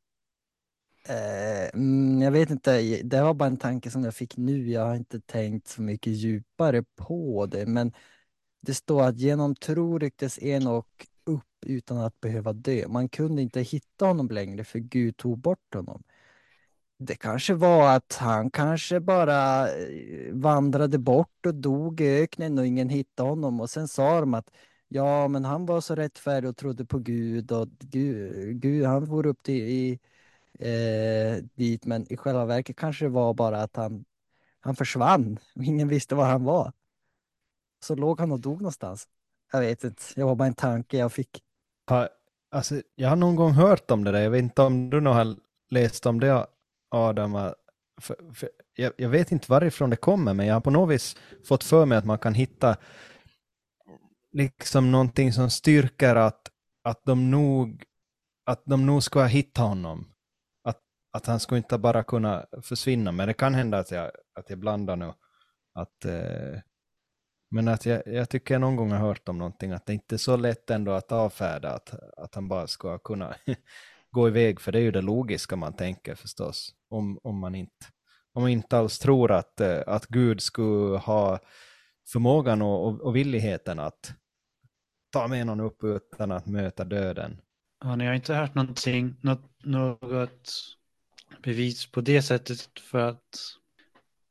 Eh, 1.06 1.70
mm, 1.74 2.22
jag 2.22 2.32
vet 2.32 2.50
inte, 2.50 3.02
det 3.04 3.22
var 3.22 3.34
bara 3.34 3.48
en 3.50 3.58
tanke 3.58 3.92
som 3.92 4.04
jag 4.04 4.16
fick 4.16 4.38
nu. 4.38 4.70
Jag 4.72 4.86
har 4.86 4.96
inte 4.96 5.22
tänkt 5.22 5.68
så 5.68 5.82
mycket 5.82 6.14
djupare 6.14 6.84
på 6.96 7.46
det, 7.46 7.66
men 7.66 7.94
det 8.62 8.74
står 8.74 9.04
att 9.04 9.18
genom 9.18 9.56
tro 9.56 10.00
rycktes 10.00 10.40
Enok 10.40 11.06
upp 11.24 11.46
utan 11.66 11.98
att 11.98 12.22
behöva 12.22 12.54
dö. 12.54 12.88
Man 12.88 13.10
kunde 13.10 13.42
inte 13.42 13.62
hitta 13.62 14.06
honom 14.06 14.30
längre 14.30 14.64
för 14.64 14.80
Gud 14.80 15.18
tog 15.18 15.38
bort 15.40 15.74
honom. 15.74 16.04
Det 17.04 17.16
kanske 17.16 17.54
var 17.54 17.96
att 17.96 18.16
han 18.16 18.52
kanske 18.52 19.00
bara 19.00 19.70
eh, 19.70 20.34
vandrade 20.34 20.98
bort 20.98 21.46
och 21.46 21.56
dog 21.56 22.02
i 22.02 22.22
öknen 22.22 22.60
och 22.60 22.66
ingen 22.66 22.90
hittade 22.90 23.30
honom 23.30 23.62
och 23.62 23.70
sen 23.70 23.88
sa 23.88 24.20
de 24.20 24.34
att 24.34 24.50
ja, 24.88 25.28
men 25.28 25.46
han 25.46 25.66
var 25.66 25.82
så 25.82 25.96
rättfärdig 25.96 26.50
och 26.50 26.58
trodde 26.58 26.86
på 26.86 27.00
Gud 27.00 27.52
och 27.52 27.68
Gud, 27.80 28.62
Gud 28.62 28.86
han 28.86 29.08
for 29.08 29.26
upp 29.26 29.44
till 29.44 29.56
i, 29.56 30.00
eh, 30.60 31.44
dit, 31.56 31.86
men 31.86 32.14
i 32.14 32.18
själva 32.18 32.46
verket 32.46 32.76
kanske 32.76 33.06
det 33.06 33.10
var 33.10 33.34
bara 33.34 33.62
att 33.62 33.76
han, 33.76 34.06
han 34.60 34.76
försvann 34.76 35.40
och 35.56 35.64
ingen 35.64 35.88
visste 35.88 36.16
var 36.16 36.26
han 36.26 36.44
var. 36.44 36.72
Så 37.84 37.96
låg 37.96 38.20
han 38.20 38.32
och 38.32 38.40
dog 38.40 38.62
någonstans. 38.62 39.08
Jag 39.52 39.60
vet 39.60 39.84
inte, 39.84 40.04
det 40.16 40.24
var 40.24 40.36
bara 40.36 40.48
en 40.48 40.54
tanke 40.54 40.98
jag 40.98 41.14
fick. 41.14 41.44
Alltså, 42.52 42.82
jag 42.96 43.10
har 43.10 43.16
någon 43.16 43.36
gång 43.36 43.52
hört 43.52 43.92
om 43.92 44.04
det 44.04 44.12
där, 44.12 44.22
jag 44.22 44.32
vet 44.32 44.44
inte 44.44 44.62
om 44.62 44.90
du 44.90 45.02
nog 45.02 45.14
har 45.14 45.36
läst 45.70 46.06
om 46.06 46.20
det 46.20 46.48
Adam. 46.92 47.54
För, 48.02 48.34
för, 48.34 48.50
jag, 48.76 48.94
jag 48.98 49.10
vet 49.10 49.32
inte 49.32 49.52
varifrån 49.52 49.90
det 49.90 49.96
kommer, 49.96 50.34
men 50.34 50.48
jag 50.48 50.54
har 50.54 50.62
på 50.62 50.70
något 50.70 50.90
vis 50.90 51.16
fått 51.48 51.64
för 51.64 51.86
mig 51.86 51.98
att 51.98 52.06
man 52.06 52.20
kan 52.20 52.34
hitta 52.34 52.78
liksom 54.32 54.92
någonting 54.92 55.34
som 55.34 55.50
styrker 55.50 56.16
att, 56.16 56.42
att 56.84 57.02
de 57.06 57.32
nog 57.32 57.86
att 58.46 58.62
de 58.66 58.86
nog 58.86 59.04
ska 59.04 59.26
hitta 59.26 59.62
honom. 59.62 60.14
Att, 60.64 60.80
att 61.12 61.26
han 61.26 61.40
skulle 61.40 61.58
inte 61.58 61.78
bara 61.78 62.04
kunna 62.04 62.46
försvinna, 62.62 63.12
men 63.12 63.28
det 63.28 63.34
kan 63.34 63.54
hända 63.54 63.78
att 63.78 63.92
jag, 63.92 64.12
att 64.40 64.50
jag 64.50 64.60
blandar 64.60 64.96
nu. 64.96 65.14
Att, 65.74 66.06
eh, 66.06 66.60
men 67.52 67.68
att 67.68 67.86
jag, 67.86 68.08
jag 68.08 68.30
tycker 68.30 68.54
jag 68.54 68.62
någon 68.62 68.76
gång 68.76 68.92
har 68.92 69.00
hört 69.00 69.30
om 69.30 69.38
någonting, 69.38 69.72
att 69.72 69.86
det 69.86 69.94
inte 69.94 70.16
är 70.16 70.18
så 70.18 70.36
lätt 70.38 70.70
ändå 70.70 70.92
att 70.92 71.12
avfärda 71.12 71.70
att, 71.70 71.94
att 72.18 72.36
han 72.36 72.48
bara 72.48 72.68
ska 72.68 72.98
kunna 72.98 73.36
gå 74.12 74.28
iväg, 74.28 74.62
för 74.62 74.72
det 74.72 74.80
är 74.80 74.84
ju 74.84 74.92
det 74.92 75.02
logiska 75.02 75.56
man 75.56 75.76
tänker 75.76 76.16
förstås, 76.16 76.76
om, 76.90 77.20
om 77.24 77.40
man 77.40 77.56
inte 77.56 77.86
om 78.34 78.42
man 78.42 78.52
inte 78.52 78.78
alls 78.78 79.00
tror 79.00 79.32
att, 79.32 79.62
eh, 79.62 79.82
att 79.88 80.08
Gud 80.08 80.42
skulle 80.42 80.98
ha 80.98 81.40
förmågan 82.12 82.62
och, 82.62 82.88
och, 82.88 83.02
och 83.02 83.16
villigheten 83.16 83.80
att 83.80 84.14
ta 85.12 85.28
med 85.28 85.48
någon 85.48 85.60
upp 85.60 85.84
utan 85.84 86.32
att 86.32 86.46
möta 86.46 86.84
döden. 86.84 87.42
Ja, 87.84 87.96
ni 87.96 88.06
har 88.06 88.14
inte 88.14 88.34
hört 88.34 88.56
någonting, 88.56 89.16
något, 89.22 89.66
något 89.66 90.52
bevis 91.44 91.92
på 91.92 92.02
det 92.02 92.22
sättet 92.22 92.80
för 92.80 93.00
att, 93.00 93.36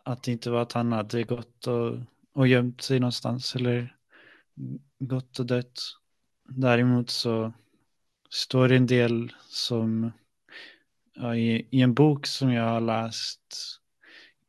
att 0.04 0.22
det 0.22 0.32
inte 0.32 0.50
var 0.50 0.62
att 0.62 0.72
han 0.72 0.92
hade 0.92 1.22
gått 1.22 1.66
och, 1.66 1.96
och 2.34 2.48
gömt 2.48 2.82
sig 2.82 3.00
någonstans 3.00 3.56
eller 3.56 3.96
gått 4.98 5.38
och 5.38 5.46
dött. 5.46 5.80
Däremot 6.48 7.10
så 7.10 7.52
står 8.30 8.68
det 8.68 8.76
en 8.76 8.86
del 8.86 9.32
som 9.48 10.12
ja, 11.14 11.36
i, 11.36 11.66
i 11.70 11.80
en 11.80 11.94
bok 11.94 12.26
som 12.26 12.52
jag 12.52 12.64
har 12.64 12.80
läst 12.80 13.40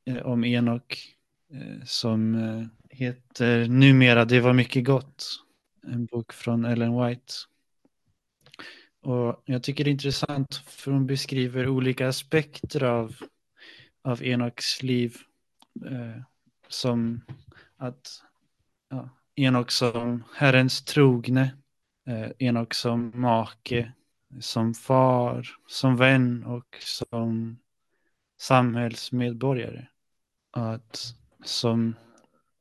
eh, 0.06 0.18
om 0.18 0.44
Enok 0.46 1.16
eh, 1.54 1.86
som 1.86 2.36
eh, 2.36 2.68
heter 2.98 3.68
Numera 3.68 4.26
det 4.26 4.40
var 4.40 4.54
mycket 4.54 4.86
gott. 4.86 5.26
En 5.88 6.06
bok 6.06 6.34
från 6.34 6.66
Ellen 6.66 7.06
White. 7.06 7.34
Och 9.02 9.42
jag 9.46 9.64
tycker 9.64 9.84
det 9.84 9.90
är 9.90 9.92
intressant 9.92 10.56
för 10.56 10.92
hon 10.92 11.08
beskriver 11.08 11.68
olika 11.68 12.08
aspekter 12.08 12.84
av, 12.84 13.16
av 14.04 14.24
Enoks 14.24 14.84
liv. 14.84 15.18
Eh, 15.86 16.24
som 16.68 17.22
att 17.78 18.22
ja, 18.90 19.10
Enok 19.36 19.72
som 19.72 20.24
Herrens 20.34 20.86
trogne, 20.86 21.52
eh, 22.12 22.32
Enok 22.40 22.74
som 22.74 23.12
make, 23.16 23.92
som 24.40 24.74
far, 24.74 25.48
som 25.68 25.98
vän 25.98 26.44
och 26.44 26.78
som 26.80 27.58
samhällsmedborgare. 28.40 29.88
Att 30.52 31.16
som, 31.44 31.96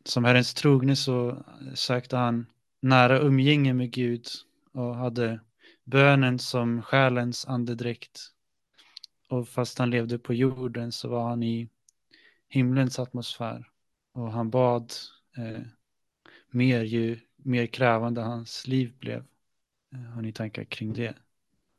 som 0.04 0.24
Herrens 0.24 0.54
trogne 0.54 0.96
så 0.96 1.44
sökte 1.74 2.16
han 2.16 2.46
nära 2.80 3.18
umgänge 3.18 3.74
med 3.74 3.90
Gud 3.90 4.26
och 4.72 4.96
hade 4.96 5.40
bönen 5.84 6.38
som 6.38 6.82
själens 6.82 7.46
andedräkt. 7.46 8.20
Och 9.28 9.48
fast 9.48 9.78
han 9.78 9.90
levde 9.90 10.18
på 10.18 10.34
jorden 10.34 10.92
så 10.92 11.08
var 11.08 11.28
han 11.28 11.42
i 11.42 11.68
himlens 12.48 12.98
atmosfär. 12.98 13.68
Och 14.12 14.32
han 14.32 14.50
bad 14.50 14.92
eh, 15.36 15.62
mer 16.50 16.82
ju 16.82 17.20
mer 17.36 17.66
krävande 17.66 18.20
hans 18.20 18.66
liv 18.66 18.92
blev. 18.98 19.24
Eh, 19.92 20.00
har 20.00 20.22
ni 20.22 20.32
tankar 20.32 20.64
kring 20.64 20.92
det? 20.92 21.14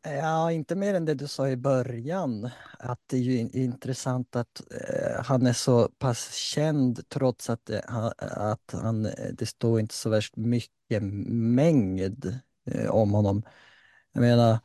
Ja, 0.03 0.51
inte 0.51 0.75
mer 0.75 0.93
än 0.93 1.05
det 1.05 1.13
du 1.13 1.27
sa 1.27 1.49
i 1.49 1.57
början. 1.57 2.49
Att 2.79 2.99
det 3.07 3.17
är 3.17 3.21
ju 3.21 3.37
intressant 3.39 4.35
att 4.35 4.61
eh, 4.71 5.23
han 5.23 5.45
är 5.45 5.53
så 5.53 5.89
pass 5.89 6.33
känd 6.35 7.09
trots 7.09 7.49
att, 7.49 7.69
eh, 7.69 7.75
det, 7.75 7.83
att 8.19 8.71
han, 8.73 9.05
eh, 9.05 9.33
det 9.33 9.45
står 9.45 9.79
inte 9.79 9.95
så 9.95 10.09
värst 10.09 10.35
mycket 10.35 11.03
mängd 11.03 12.39
eh, 12.65 12.89
om 12.89 13.11
honom. 13.11 13.43
Jag 14.11 14.21
menar, 14.21 14.59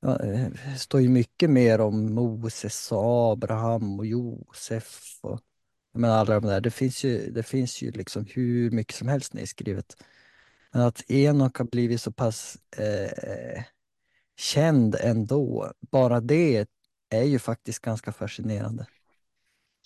det 0.00 0.78
står 0.78 1.00
ju 1.00 1.08
mycket 1.08 1.50
mer 1.50 1.80
om 1.80 2.14
Moses 2.14 2.92
och 2.92 3.32
Abraham 3.32 3.98
och 3.98 4.06
Josef 4.06 5.18
och 5.22 5.40
jag 5.92 6.00
menar 6.00 6.16
alla 6.18 6.40
de 6.40 6.46
där. 6.46 6.60
Det 6.60 6.70
finns 6.70 7.04
ju, 7.04 7.30
det 7.30 7.42
finns 7.42 7.82
ju 7.82 7.90
liksom 7.90 8.26
hur 8.30 8.70
mycket 8.70 8.96
som 8.96 9.08
helst 9.08 9.34
nedskrivet. 9.34 9.96
Men 10.76 10.84
att 10.84 11.10
Enok 11.10 11.58
har 11.58 11.64
blivit 11.64 12.02
så 12.02 12.12
pass 12.12 12.56
eh, 12.76 13.62
känd 14.36 14.94
ändå, 14.94 15.72
bara 15.80 16.20
det 16.20 16.68
är 17.08 17.22
ju 17.22 17.38
faktiskt 17.38 17.78
ganska 17.78 18.12
fascinerande. 18.12 18.86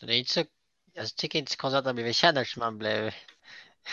Det 0.03 0.15
är 0.15 0.19
inte 0.19 0.31
så, 0.31 0.45
jag 0.93 1.17
tycker 1.17 1.39
inte 1.39 1.53
så 1.53 1.59
konstigt 1.59 1.79
att 1.79 1.85
han 1.85 1.95
blivit 1.95 2.17
känd 2.17 2.39
eftersom 2.39 2.63
han 2.63 2.79
blev 2.79 3.15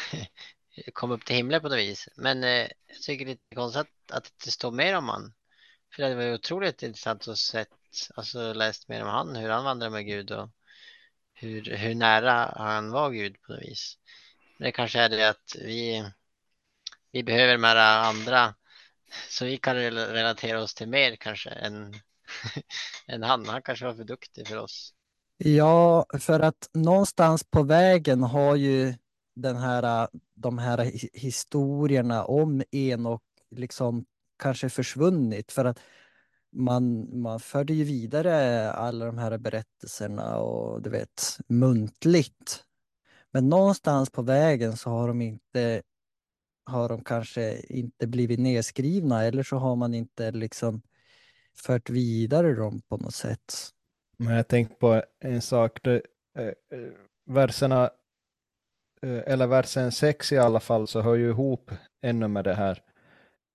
kom 0.93 1.11
upp 1.11 1.25
till 1.25 1.35
himlen 1.35 1.61
på 1.61 1.69
något 1.69 1.77
vis. 1.77 2.09
Men 2.15 2.43
eh, 2.43 2.67
jag 2.87 3.01
tycker 3.01 3.25
det 3.25 3.31
är 3.31 3.55
konstigt 3.55 3.81
att, 3.81 4.11
att 4.17 4.23
det 4.23 4.31
inte 4.33 4.51
står 4.51 4.71
mer 4.71 4.95
om 4.95 5.09
han. 5.09 5.33
För 5.95 6.03
det 6.03 6.15
var 6.15 6.33
otroligt 6.33 6.83
intressant 6.83 7.27
att 7.27 7.37
sett, 7.37 7.69
alltså 8.15 8.53
läst 8.53 8.87
mer 8.87 9.01
om 9.01 9.09
han, 9.09 9.35
hur 9.35 9.49
han 9.49 9.63
vandrade 9.63 9.91
med 9.91 10.05
Gud 10.05 10.31
och 10.31 10.49
hur, 11.33 11.77
hur 11.77 11.95
nära 11.95 12.53
han 12.55 12.91
var 12.91 13.11
Gud 13.11 13.41
på 13.41 13.53
något 13.53 13.61
vis. 13.61 13.97
Men 14.57 14.65
det 14.65 14.71
kanske 14.71 14.99
är 14.99 15.09
det 15.09 15.29
att 15.29 15.55
vi, 15.59 16.11
vi 17.11 17.23
behöver 17.23 17.53
de 17.53 17.63
här 17.63 18.09
andra 18.09 18.55
så 19.29 19.45
vi 19.45 19.57
kan 19.57 19.75
relatera 19.75 20.61
oss 20.61 20.73
till 20.73 20.87
mer 20.87 21.15
kanske 21.15 21.49
än, 21.49 21.93
än 23.07 23.23
han. 23.23 23.45
Han 23.45 23.61
kanske 23.61 23.85
var 23.85 23.93
för 23.93 24.03
duktig 24.03 24.47
för 24.47 24.57
oss. 24.57 24.93
Ja, 25.37 26.05
för 26.19 26.39
att 26.39 26.69
någonstans 26.73 27.43
på 27.43 27.63
vägen 27.63 28.23
har 28.23 28.55
ju 28.55 28.93
den 29.35 29.55
här, 29.55 30.07
de 30.35 30.57
här 30.57 30.91
historierna 31.13 32.25
om 32.25 32.63
Enok 32.71 33.21
liksom 33.51 34.05
kanske 34.39 34.69
försvunnit 34.69 35.51
för 35.51 35.65
att 35.65 35.79
man, 36.51 37.07
man 37.21 37.39
förde 37.39 37.73
ju 37.73 37.83
vidare 37.83 38.71
alla 38.71 39.05
de 39.05 39.17
här 39.17 39.37
berättelserna 39.37 40.37
och 40.37 40.81
du 40.81 40.89
vet 40.89 41.37
muntligt. 41.47 42.63
Men 43.31 43.49
någonstans 43.49 44.09
på 44.09 44.21
vägen 44.21 44.77
så 44.77 44.89
har 44.89 45.07
de 45.07 45.21
inte 45.21 45.81
har 46.67 46.89
de 46.89 47.03
kanske 47.03 47.59
inte 47.59 48.07
blivit 48.07 48.39
nedskrivna 48.39 49.23
eller 49.23 49.43
så 49.43 49.57
har 49.57 49.75
man 49.75 49.93
inte 49.93 50.31
liksom 50.31 50.81
fört 51.55 51.89
vidare 51.89 52.53
dem 52.53 52.81
på 52.81 52.97
något 52.97 53.15
sätt. 53.15 53.53
Men 54.17 54.35
jag 54.35 54.47
tänkte 54.47 54.75
på 54.75 55.03
en 55.19 55.41
sak, 55.41 55.79
det, 55.83 56.01
eh, 56.37 56.45
eh 56.47 56.53
verserna 57.25 57.89
Eh, 59.01 59.21
eller 59.25 59.47
versen 59.47 59.91
6 59.91 60.31
i 60.31 60.37
alla 60.37 60.59
fall, 60.59 60.87
så 60.87 61.01
hör 61.01 61.15
ju 61.15 61.29
ihop 61.29 61.71
ännu 62.01 62.27
med 62.27 62.43
det 62.43 62.53
här 62.53 62.81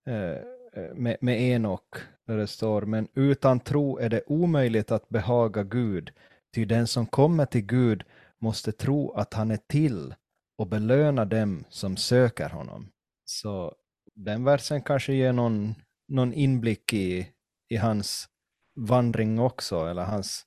eh, 0.07 0.37
eh, 0.83 0.93
med, 0.95 1.17
med 1.21 1.41
Enok, 1.41 1.95
där 2.27 2.37
det 2.37 2.47
står, 2.47 2.81
men 2.81 3.07
utan 3.13 3.59
tro 3.59 3.97
är 3.97 4.09
det 4.09 4.23
omöjligt 4.27 4.91
att 4.91 5.09
behaga 5.09 5.63
Gud, 5.63 6.11
ty 6.55 6.65
den 6.65 6.87
som 6.87 7.05
kommer 7.05 7.45
till 7.45 7.65
Gud 7.65 8.03
måste 8.39 8.71
tro 8.71 9.11
att 9.11 9.33
han 9.33 9.51
är 9.51 9.59
till 9.67 10.15
och 10.57 10.67
belöna 10.67 11.25
dem 11.25 11.63
som 11.69 11.97
söker 11.97 12.49
honom. 12.49 12.89
Så 13.25 13.75
den 14.15 14.43
versen 14.43 14.81
kanske 14.81 15.13
ger 15.13 15.33
någon, 15.33 15.75
någon 16.07 16.33
inblick 16.33 16.93
i, 16.93 17.27
i 17.69 17.75
hans 17.77 18.29
vandring 18.75 19.39
också, 19.39 19.85
eller 19.85 20.03
hans, 20.03 20.45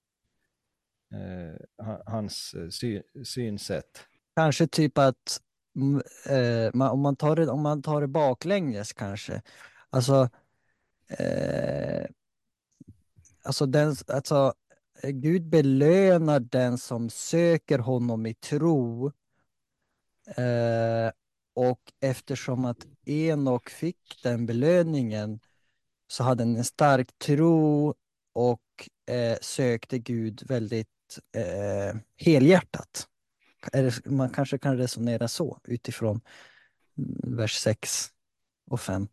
eh, 1.13 1.87
hans 2.07 2.55
eh, 2.55 2.69
sy, 2.69 3.03
synsätt. 3.25 4.07
Kanske 4.37 4.67
typ 4.67 4.99
att 4.99 5.41
eh, 6.27 6.91
om, 6.93 7.01
man 7.01 7.17
tar 7.17 7.37
det, 7.37 7.49
om 7.49 7.63
man 7.63 7.83
tar 7.83 8.01
det 8.01 8.07
baklänges 8.07 8.93
kanske. 8.93 9.43
Alltså, 9.91 10.29
eh, 11.09 12.07
alltså, 13.43 13.67
den, 13.67 13.97
alltså 14.07 14.55
Gud 15.03 15.49
belönar 15.49 16.41
den 16.41 16.79
som 16.79 17.11
söker 17.11 17.79
honom 17.79 18.27
i 18.27 18.35
tro. 18.35 19.07
Eh, 20.27 21.11
och 21.57 21.81
eftersom 22.01 22.65
att 22.65 22.87
Enok 23.05 23.71
fick 23.71 24.21
den 24.23 24.47
belöningen 24.47 25.41
så 26.09 26.23
hade 26.23 26.43
han 26.43 26.57
en 26.57 26.65
stark 26.65 27.19
tro 27.19 27.95
och 28.33 28.61
eh, 29.11 29.39
sökte 29.41 29.99
Gud 29.99 30.43
väldigt 30.47 30.89
eh, 31.37 32.01
helhjärtat 32.17 33.09
man 34.05 34.31
kanske 34.31 34.59
kan 34.59 34.77
resonera 34.77 35.29
så 35.29 35.59
utifrån 35.65 36.21
vers 37.23 37.55
6 37.55 38.09
och 38.71 38.81
5. 38.81 39.09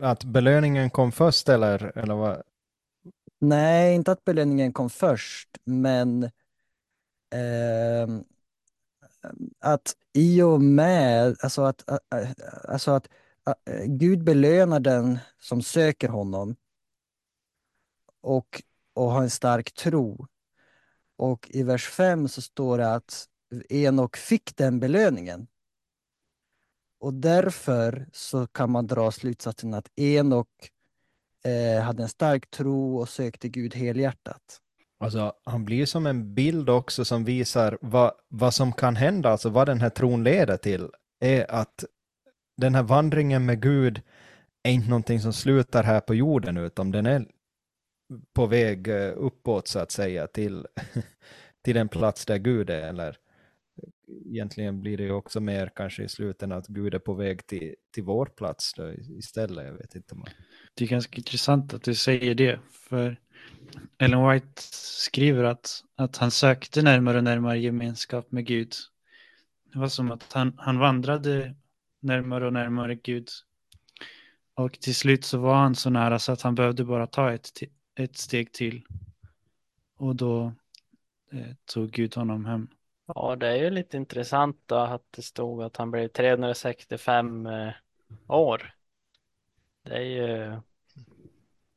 Att 0.00 0.24
belöningen 0.24 0.90
kom 0.90 1.12
först 1.12 1.48
eller, 1.48 1.98
eller 1.98 2.14
vad? 2.14 2.42
Nej, 3.38 3.94
inte 3.94 4.12
att 4.12 4.24
belöningen 4.24 4.72
kom 4.72 4.90
först, 4.90 5.48
men 5.64 6.22
eh, 7.32 8.08
att 9.60 9.96
i 10.12 10.42
och 10.42 10.60
med, 10.62 11.36
alltså 11.40 11.62
att, 11.62 11.84
alltså 12.68 12.90
att, 12.90 13.08
att 13.44 13.58
Gud 13.86 14.24
belönar 14.24 14.80
den 14.80 15.18
som 15.38 15.62
söker 15.62 16.08
honom 16.08 16.56
och, 18.20 18.62
och 18.94 19.10
har 19.10 19.22
en 19.22 19.30
stark 19.30 19.72
tro. 19.72 20.26
Och 21.16 21.48
i 21.50 21.62
vers 21.62 21.88
5 21.88 22.28
så 22.28 22.42
står 22.42 22.78
det 22.78 22.94
att 22.94 23.28
Enok 23.68 24.16
fick 24.16 24.56
den 24.56 24.80
belöningen. 24.80 25.46
Och 26.98 27.14
därför 27.14 28.08
så 28.12 28.46
kan 28.46 28.70
man 28.70 28.86
dra 28.86 29.10
slutsatsen 29.10 29.74
att 29.74 29.98
Enok 29.98 30.70
eh, 31.44 31.82
hade 31.82 32.02
en 32.02 32.08
stark 32.08 32.50
tro 32.50 32.98
och 32.98 33.08
sökte 33.08 33.48
Gud 33.48 33.74
helhjärtat. 33.74 34.61
Alltså, 35.02 35.32
han 35.44 35.64
blir 35.64 35.86
som 35.86 36.06
en 36.06 36.34
bild 36.34 36.70
också 36.70 37.04
som 37.04 37.24
visar 37.24 37.78
vad, 37.80 38.12
vad 38.28 38.54
som 38.54 38.72
kan 38.72 38.96
hända, 38.96 39.30
alltså 39.30 39.48
vad 39.48 39.68
den 39.68 39.80
här 39.80 39.90
tron 39.90 40.24
leder 40.24 40.56
till, 40.56 40.88
är 41.20 41.50
att 41.50 41.84
den 42.56 42.74
här 42.74 42.82
vandringen 42.82 43.46
med 43.46 43.62
Gud 43.62 44.00
är 44.62 44.72
inte 44.72 44.88
någonting 44.88 45.20
som 45.20 45.32
slutar 45.32 45.82
här 45.82 46.00
på 46.00 46.14
jorden, 46.14 46.56
utan 46.56 46.90
den 46.90 47.06
är 47.06 47.26
på 48.34 48.46
väg 48.46 48.88
eh, 48.88 49.12
uppåt 49.16 49.68
så 49.68 49.78
att 49.78 49.90
säga 49.90 50.26
till, 50.26 50.66
till 51.64 51.74
den 51.74 51.88
plats 51.88 52.26
där 52.26 52.38
Gud 52.38 52.70
är. 52.70 52.88
Eller 52.88 53.16
egentligen 54.26 54.80
blir 54.80 54.96
det 54.96 55.02
ju 55.02 55.12
också 55.12 55.40
mer 55.40 55.70
kanske 55.76 56.02
i 56.02 56.08
slutändan 56.08 56.58
att 56.58 56.66
Gud 56.66 56.94
är 56.94 56.98
på 56.98 57.14
väg 57.14 57.46
till, 57.46 57.74
till 57.94 58.02
vår 58.02 58.26
plats 58.26 58.74
då, 58.74 58.92
istället. 58.92 59.66
Jag 59.66 59.72
vet 59.72 59.94
inte 59.94 60.14
om 60.14 60.20
man... 60.20 60.28
Det 60.74 60.84
är 60.84 60.88
ganska 60.88 61.16
intressant 61.16 61.74
att 61.74 61.82
du 61.82 61.94
säger 61.94 62.34
det. 62.34 62.60
För 62.72 63.20
Ellen 63.98 64.28
White 64.28 64.62
skriver 64.72 65.44
att, 65.44 65.84
att 65.96 66.16
han 66.16 66.30
sökte 66.30 66.82
närmare 66.82 67.18
och 67.18 67.24
närmare 67.24 67.58
gemenskap 67.58 68.32
med 68.32 68.46
Gud. 68.46 68.72
Det 69.72 69.78
var 69.78 69.88
som 69.88 70.10
att 70.10 70.32
han, 70.32 70.54
han 70.58 70.78
vandrade 70.78 71.54
närmare 72.00 72.46
och 72.46 72.52
närmare 72.52 72.94
Gud. 72.94 73.28
Och 74.54 74.72
till 74.80 74.94
slut 74.94 75.24
så 75.24 75.38
var 75.38 75.54
han 75.54 75.74
så 75.74 75.90
nära 75.90 76.18
så 76.18 76.32
att 76.32 76.42
han 76.42 76.54
behövde 76.54 76.84
bara 76.84 77.06
ta 77.06 77.32
ett, 77.32 77.50
ett 77.94 78.16
steg 78.16 78.52
till. 78.52 78.82
Och 79.96 80.16
då 80.16 80.54
eh, 81.32 81.54
tog 81.64 81.90
Gud 81.90 82.14
honom 82.14 82.44
hem. 82.44 82.68
Ja, 83.14 83.36
det 83.36 83.48
är 83.48 83.56
ju 83.56 83.70
lite 83.70 83.96
intressant 83.96 84.62
då 84.66 84.76
att 84.76 85.04
det 85.10 85.22
stod 85.22 85.62
att 85.62 85.76
han 85.76 85.90
blev 85.90 86.08
365 86.08 87.46
eh, 87.46 87.72
år. 88.28 88.74
Det 89.82 89.94
är 89.94 90.00
ju, 90.00 90.60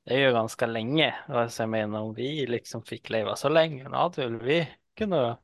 det 0.04 0.14
är 0.14 0.18
ju 0.18 0.32
ganska 0.32 0.66
länge. 0.66 1.16
Alltså 1.28 1.64
jag 1.64 1.70
menar 1.70 2.02
om 2.02 2.14
vi 2.14 2.48
liksom 2.48 2.84
fick 2.84 3.10
leva 3.10 3.36
så 3.36 3.50
länge, 3.50 3.84
då 3.84 3.96
hade 3.96 4.22
väl 4.22 4.40
vi 4.40 4.70
kunnat 4.94 5.40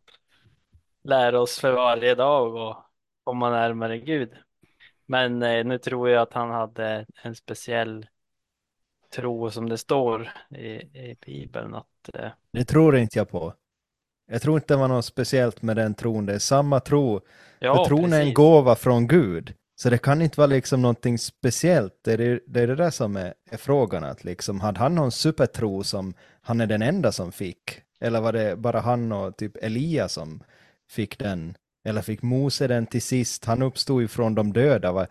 lära 1.04 1.40
oss 1.42 1.60
för 1.60 1.74
varje 1.74 2.16
dag 2.16 2.56
och 2.56 2.86
komma 3.24 3.50
närmare 3.50 3.98
Gud. 3.98 4.32
Men 5.06 5.44
eh, 5.44 5.66
nu 5.66 5.78
tror 5.78 6.10
jag 6.10 6.22
att 6.22 6.34
han 6.34 6.50
hade 6.50 7.06
en 7.24 7.36
speciell 7.36 8.08
tro 9.16 9.52
som 9.52 9.70
det 9.70 9.78
står 9.78 10.32
i, 10.50 10.72
i 11.00 11.18
Bibeln 11.26 11.76
att 11.76 12.10
eh, 12.14 12.32
Det 12.52 12.66
tror 12.66 12.98
inte 12.98 13.18
jag 13.18 13.30
på. 13.30 13.54
Jag 14.32 14.42
tror 14.42 14.56
inte 14.56 14.74
det 14.74 14.78
var 14.78 14.88
något 14.88 15.06
speciellt 15.06 15.62
med 15.62 15.76
den 15.76 15.94
tron. 15.94 16.26
Det 16.26 16.34
är 16.34 16.40
samma 16.40 16.80
tro. 16.80 17.22
ja, 17.60 17.76
För 17.76 17.86
tron 17.86 18.14
är 18.14 18.18
en 18.18 18.22
precis. 18.22 18.36
gåva 18.36 18.76
från 18.76 19.08
Gud. 19.08 19.54
Så 19.76 19.90
det 19.90 19.98
kan 19.98 20.22
inte 20.22 20.40
vara 20.40 20.48
liksom 20.48 20.82
någonting 20.82 21.18
speciellt. 21.18 21.94
Det 22.04 22.14
är 22.14 22.18
det, 22.18 22.40
det 22.48 22.62
är 22.62 22.68
det 22.68 22.76
där 22.76 22.90
som 22.90 23.16
är, 23.16 23.34
är 23.52 23.58
frågan. 23.58 24.04
Att 24.04 24.24
liksom, 24.24 24.60
hade 24.60 24.80
han 24.80 24.96
någon 24.96 25.12
supertro 25.12 25.84
som 25.84 26.14
han 26.42 26.62
är 26.62 26.68
den 26.68 26.82
enda 26.82 27.12
som 27.12 27.32
fick? 27.32 27.82
Eller 28.00 28.22
var 28.22 28.34
det 28.34 28.56
bara 28.56 28.80
han 28.80 29.12
och 29.12 29.38
typ 29.38 29.58
Elia 29.64 30.10
som 30.10 30.44
fick 30.92 31.20
den? 31.20 31.58
Eller 31.86 32.02
fick 32.02 32.22
Mose 32.22 32.68
den 32.68 32.86
till 32.86 33.02
sist? 33.02 33.46
Han 33.46 33.62
uppstod 33.62 34.02
ju 34.02 34.08
från 34.08 34.36
de 34.36 34.54
döda. 34.54 34.92
Va? 34.92 35.08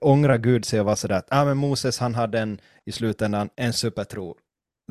Ångrar 0.00 0.38
Gud 0.38 0.64
sig 0.64 0.80
och 0.80 0.86
var 0.86 0.96
sådär 0.96 1.16
att 1.16 1.26
ah, 1.30 1.44
men 1.44 1.56
Moses 1.56 1.98
han 1.98 2.14
hade 2.14 2.40
en, 2.40 2.60
i 2.84 2.92
slutändan 2.92 3.50
en 3.56 3.72
supertro. 3.72 4.36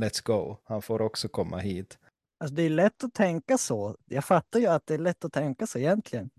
Let's 0.02 0.24
go. 0.24 0.58
Han 0.66 0.82
får 0.82 1.02
också 1.02 1.28
komma 1.28 1.58
hit. 1.58 1.98
Alltså 2.44 2.56
det 2.56 2.64
är 2.64 2.70
lätt 2.70 3.04
att 3.04 3.14
tänka 3.14 3.58
så. 3.58 3.98
Jag 4.06 4.26
fattar 4.26 4.60
ju 4.60 4.68
att 4.68 4.88
det 4.88 4.94
är 4.94 4.98
lätt 4.98 5.26
att 5.26 5.34
tänka 5.34 5.68
så 5.68 5.80
egentligen. 5.80 6.30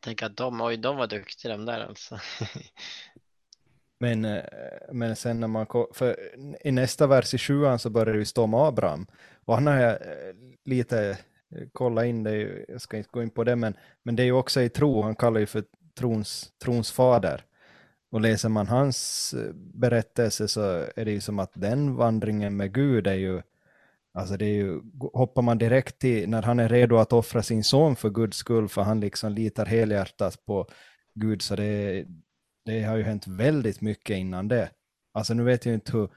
Tänk 0.00 0.22
att 0.22 0.36
de, 0.36 0.60
oj, 0.60 0.76
de 0.76 0.96
var 0.96 1.06
duktiga 1.06 1.52
de 1.52 1.64
där 1.64 1.80
alltså. 1.80 2.18
Men, 3.98 4.24
eh, 4.24 4.42
men 4.92 5.16
sen 5.16 5.40
när 5.40 5.48
man 5.48 5.66
för 5.92 6.16
i 6.66 6.70
nästa 6.72 7.06
vers 7.06 7.34
i 7.34 7.38
sjuan 7.38 7.78
så 7.78 7.90
börjar 7.90 8.12
det 8.12 8.18
ju 8.18 8.24
stå 8.24 8.44
om 8.44 8.54
Abraham. 8.54 9.06
Och 9.44 9.54
han 9.54 9.66
har 9.66 9.76
jag 9.76 9.92
eh, 9.92 10.34
lite 10.64 11.18
eh, 11.50 11.68
kollat 11.72 12.04
in 12.04 12.22
det, 12.22 12.64
jag 12.68 12.80
ska 12.80 12.96
inte 12.96 13.10
gå 13.12 13.22
in 13.22 13.30
på 13.30 13.44
det, 13.44 13.56
men, 13.56 13.74
men 14.02 14.16
det 14.16 14.22
är 14.22 14.24
ju 14.24 14.32
också 14.32 14.60
i 14.62 14.68
tro, 14.68 15.02
han 15.02 15.16
kallar 15.16 15.40
ju 15.40 15.46
för 15.46 15.64
trons, 15.98 16.52
trons 16.62 16.92
fader. 16.92 17.44
Och 18.10 18.20
läser 18.20 18.48
man 18.48 18.66
hans 18.66 19.34
berättelse 19.54 20.48
så 20.48 20.62
är 20.96 21.04
det 21.04 21.12
ju 21.12 21.20
som 21.20 21.38
att 21.38 21.52
den 21.54 21.96
vandringen 21.96 22.56
med 22.56 22.74
Gud 22.74 23.06
är 23.06 23.14
ju, 23.14 23.42
alltså 24.14 24.36
det 24.36 24.44
är 24.44 24.54
ju, 24.54 24.80
hoppar 25.12 25.42
man 25.42 25.58
direkt 25.58 25.98
till 25.98 26.28
när 26.28 26.42
han 26.42 26.60
är 26.60 26.68
redo 26.68 26.96
att 26.96 27.12
offra 27.12 27.42
sin 27.42 27.64
son 27.64 27.96
för 27.96 28.10
Guds 28.10 28.36
skull, 28.36 28.68
för 28.68 28.82
han 28.82 29.00
liksom 29.00 29.32
litar 29.32 29.66
helhjärtat 29.66 30.44
på 30.46 30.66
Gud, 31.14 31.42
så 31.42 31.56
det, 31.56 32.04
det 32.64 32.82
har 32.82 32.96
ju 32.96 33.02
hänt 33.02 33.26
väldigt 33.26 33.80
mycket 33.80 34.16
innan 34.16 34.48
det. 34.48 34.70
Alltså 35.12 35.34
nu 35.34 35.42
vet 35.42 35.66
jag 35.66 35.74
inte 35.74 35.92
hur 35.92 36.08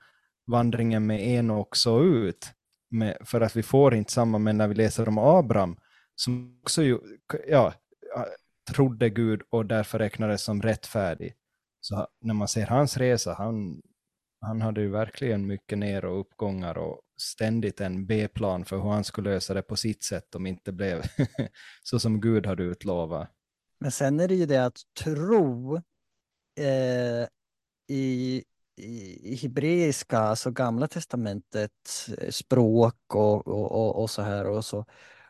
vandringen 0.51 1.05
med 1.05 1.27
Enok 1.27 1.75
såg 1.75 2.05
ut, 2.05 2.51
med, 2.91 3.17
för 3.21 3.41
att 3.41 3.55
vi 3.55 3.63
får 3.63 3.95
inte 3.95 4.11
samma, 4.11 4.37
men 4.37 4.57
när 4.57 4.67
vi 4.67 4.75
läser 4.75 5.07
om 5.07 5.17
Abraham, 5.17 5.77
som 6.15 6.59
också 6.61 6.83
ju, 6.83 6.99
ja, 7.47 7.73
trodde 8.71 9.09
Gud 9.09 9.41
och 9.49 9.65
därför 9.65 9.99
räknades 9.99 10.43
som 10.43 10.61
rättfärdig. 10.61 11.33
Så 11.81 12.07
när 12.21 12.33
man 12.33 12.47
ser 12.47 12.65
hans 12.65 12.97
resa, 12.97 13.33
han, 13.33 13.81
han 14.41 14.61
hade 14.61 14.81
ju 14.81 14.89
verkligen 14.89 15.47
mycket 15.47 15.77
ner 15.77 16.05
och 16.05 16.19
uppgångar 16.19 16.77
och 16.77 17.01
ständigt 17.17 17.81
en 17.81 18.05
B-plan 18.05 18.65
för 18.65 18.77
hur 18.77 18.89
han 18.89 19.03
skulle 19.03 19.29
lösa 19.29 19.53
det 19.53 19.61
på 19.61 19.75
sitt 19.75 20.03
sätt 20.03 20.35
om 20.35 20.45
inte 20.47 20.71
blev 20.71 21.01
så 21.83 21.99
som 21.99 22.21
Gud 22.21 22.45
hade 22.45 22.63
utlovat. 22.63 23.29
Men 23.79 23.91
sen 23.91 24.19
är 24.19 24.27
det 24.27 24.35
ju 24.35 24.45
det 24.45 24.65
att 24.65 24.77
tro 25.03 25.75
eh, 26.55 27.27
i, 27.87 28.43
i, 28.75 29.35
hebreiska, 29.35 30.17
alltså 30.17 30.51
gamla 30.51 30.87
testamentet, 30.87 31.71
eh, 32.17 32.29
språk 32.29 32.95
och, 33.07 33.47
och, 33.47 33.71
och, 33.71 34.01
och 34.01 34.09
så 34.09 34.21
här 34.21 34.47
och 34.47 34.65
så, 34.65 34.85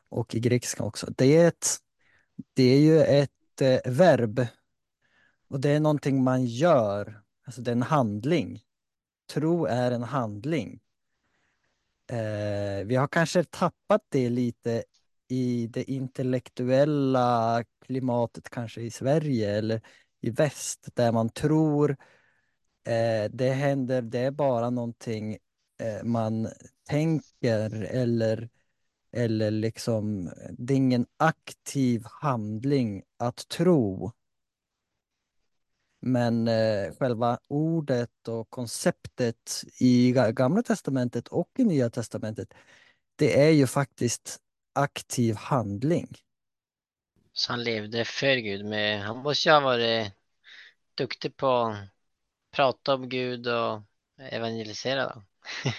och 0.10 0.36
i 0.36 0.40
grekiska 0.40 0.84
också. 0.84 1.08
Det 1.18 1.38
är, 1.38 1.48
ett, 1.48 1.78
det 2.54 2.64
är 2.64 2.80
ju 2.80 3.00
ett 3.00 3.62
eh, 3.62 3.92
verb 3.92 4.48
och 5.48 5.60
det 5.60 5.70
är 5.70 5.80
någonting 5.80 6.24
man 6.24 6.46
gör, 6.46 7.22
alltså 7.46 7.62
det 7.62 7.72
är 7.72 7.76
en 7.76 7.82
handling. 7.82 8.62
Tro 9.34 9.66
är 9.66 9.92
en 9.92 10.04
handling. 10.04 10.80
Eh, 12.14 12.86
vi 12.86 12.96
har 12.96 13.08
kanske 13.08 13.44
tappat 13.44 14.02
det 14.10 14.30
lite 14.30 14.84
i 15.28 15.68
det 15.68 15.92
intellektuella 15.92 17.64
klimatet 17.86 18.50
kanske 18.50 18.82
i 18.82 18.92
Sverige 18.92 19.58
eller 19.58 19.82
i 20.22 20.30
väst 20.30 20.90
där 20.94 21.12
man 21.12 21.30
tror 21.30 21.90
eh, 22.88 23.32
det 23.32 23.50
händer, 23.50 24.02
det 24.02 24.20
är 24.20 24.32
bara 24.32 24.70
någonting 24.70 25.38
eh, 25.80 26.04
man 26.04 26.48
tänker 26.90 27.84
eller, 27.84 28.50
eller 29.12 29.52
liksom 29.52 30.32
det 30.52 30.74
är 30.74 30.78
ingen 30.78 31.06
aktiv 31.18 32.04
handling 32.06 33.04
att 33.18 33.48
tro. 33.48 34.12
Men 36.06 36.48
eh, 36.48 36.94
själva 37.00 37.40
ordet 37.48 38.28
och 38.28 38.50
konceptet 38.50 39.64
i 39.80 40.14
Ga- 40.14 40.32
Gamla 40.32 40.64
Testamentet 40.64 41.28
och 41.28 41.50
i 41.58 41.64
Nya 41.64 41.90
Testamentet, 41.90 42.54
det 43.16 43.42
är 43.42 43.50
ju 43.50 43.68
faktiskt 43.68 44.38
aktiv 44.74 45.36
handling. 45.36 46.08
Så 47.34 47.52
han 47.52 47.64
levde 47.64 48.06
för 48.06 48.36
Gud. 48.36 48.66
Men 48.66 49.02
han 49.02 49.18
måste 49.18 49.50
ju 49.50 49.54
ha 49.54 49.60
varit 49.62 50.12
duktig 50.96 51.38
på 51.38 51.48
att 51.48 51.78
prata 52.52 52.94
om 52.94 53.10
Gud 53.10 53.48
och 53.48 53.82
evangelisera 54.18 55.06
då. 55.06 55.24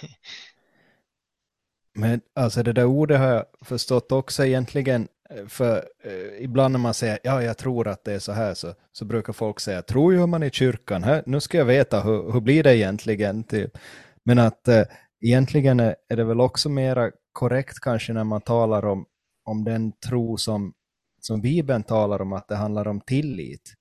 Men 1.94 2.20
alltså 2.34 2.62
det 2.62 2.72
där 2.72 2.84
ordet 2.84 3.18
har 3.18 3.28
jag 3.28 3.44
förstått 3.60 4.12
också 4.12 4.44
egentligen, 4.44 5.08
Eh, 5.30 5.46
för 5.46 5.88
eh, 6.02 6.44
ibland 6.44 6.72
när 6.72 6.78
man 6.78 6.94
säger 6.94 7.18
ja, 7.22 7.42
jag 7.42 7.58
tror 7.58 7.88
att 7.88 8.04
det 8.04 8.12
är 8.12 8.18
så 8.18 8.32
här, 8.32 8.54
så, 8.54 8.74
så 8.92 9.04
brukar 9.04 9.32
folk 9.32 9.60
säga, 9.60 9.82
tror 9.82 10.12
ju 10.12 10.26
man 10.26 10.42
i 10.42 10.50
kyrkan, 10.50 11.02
här, 11.02 11.22
nu 11.26 11.40
ska 11.40 11.58
jag 11.58 11.64
veta 11.64 12.00
hur, 12.00 12.32
hur 12.32 12.40
blir 12.40 12.62
det 12.62 12.76
egentligen? 12.76 13.44
Typ. 13.44 13.78
Men 14.24 14.38
att 14.38 14.68
eh, 14.68 14.82
egentligen 15.20 15.80
är, 15.80 15.96
är 16.08 16.16
det 16.16 16.24
väl 16.24 16.40
också 16.40 16.68
mera 16.68 17.10
korrekt 17.32 17.80
kanske 17.80 18.12
när 18.12 18.24
man 18.24 18.40
talar 18.40 18.84
om, 18.84 19.06
om 19.44 19.64
den 19.64 19.92
tro 19.92 20.36
som, 20.36 20.74
som 21.20 21.40
Bibeln 21.40 21.82
talar 21.82 22.22
om, 22.22 22.32
att 22.32 22.48
det 22.48 22.56
handlar 22.56 22.88
om 22.88 23.00
tillit. 23.00 23.74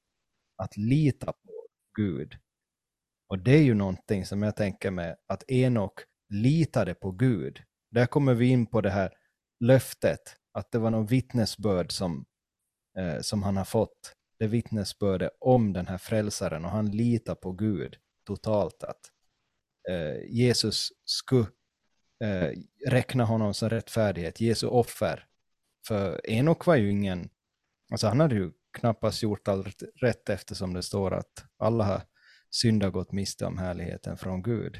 Att 0.57 0.77
lita 0.77 1.25
på 1.25 1.67
Gud. 1.97 2.37
Och 3.29 3.39
det 3.39 3.51
är 3.51 3.63
ju 3.63 3.73
någonting 3.73 4.25
som 4.25 4.43
jag 4.43 4.55
tänker 4.55 4.91
mig 4.91 5.15
att 5.27 5.51
Enok 5.51 5.93
litade 6.29 6.93
på 6.93 7.11
Gud. 7.11 7.59
Där 7.91 8.05
kommer 8.05 8.33
vi 8.33 8.47
in 8.47 8.65
på 8.65 8.81
det 8.81 8.89
här 8.89 9.13
löftet, 9.59 10.19
att 10.53 10.71
det 10.71 10.79
var 10.79 10.91
någon 10.91 11.05
vittnesbörd 11.05 11.91
som, 11.91 12.25
eh, 12.97 13.21
som 13.21 13.43
han 13.43 13.57
har 13.57 13.65
fått. 13.65 14.15
Det 14.39 14.47
vittnesbördet 14.47 15.31
om 15.39 15.73
den 15.73 15.87
här 15.87 15.97
frälsaren 15.97 16.65
och 16.65 16.71
han 16.71 16.91
litar 16.91 17.35
på 17.35 17.51
Gud 17.51 17.95
totalt 18.27 18.83
att 18.83 19.11
eh, 19.89 20.23
Jesus 20.29 20.89
skulle 21.05 21.47
eh, 22.23 22.51
räkna 22.87 23.25
honom 23.25 23.53
som 23.53 23.69
rättfärdighet, 23.69 24.41
Jesu 24.41 24.67
offer. 24.67 25.27
För 25.87 26.29
Enok 26.29 26.65
var 26.65 26.75
ju 26.75 26.91
ingen, 26.91 27.29
alltså 27.91 28.07
han 28.07 28.19
hade 28.19 28.35
ju 28.35 28.51
knappast 28.77 29.23
gjort 29.23 29.47
allt 29.47 29.83
rätt 30.01 30.29
eftersom 30.29 30.73
det 30.73 30.83
står 30.83 31.13
att 31.13 31.45
alla 31.57 31.83
har 31.83 32.01
syndar 32.49 32.89
gått 32.89 33.11
miste 33.11 33.45
om 33.45 33.57
härligheten 33.57 34.17
från 34.17 34.41
Gud. 34.41 34.77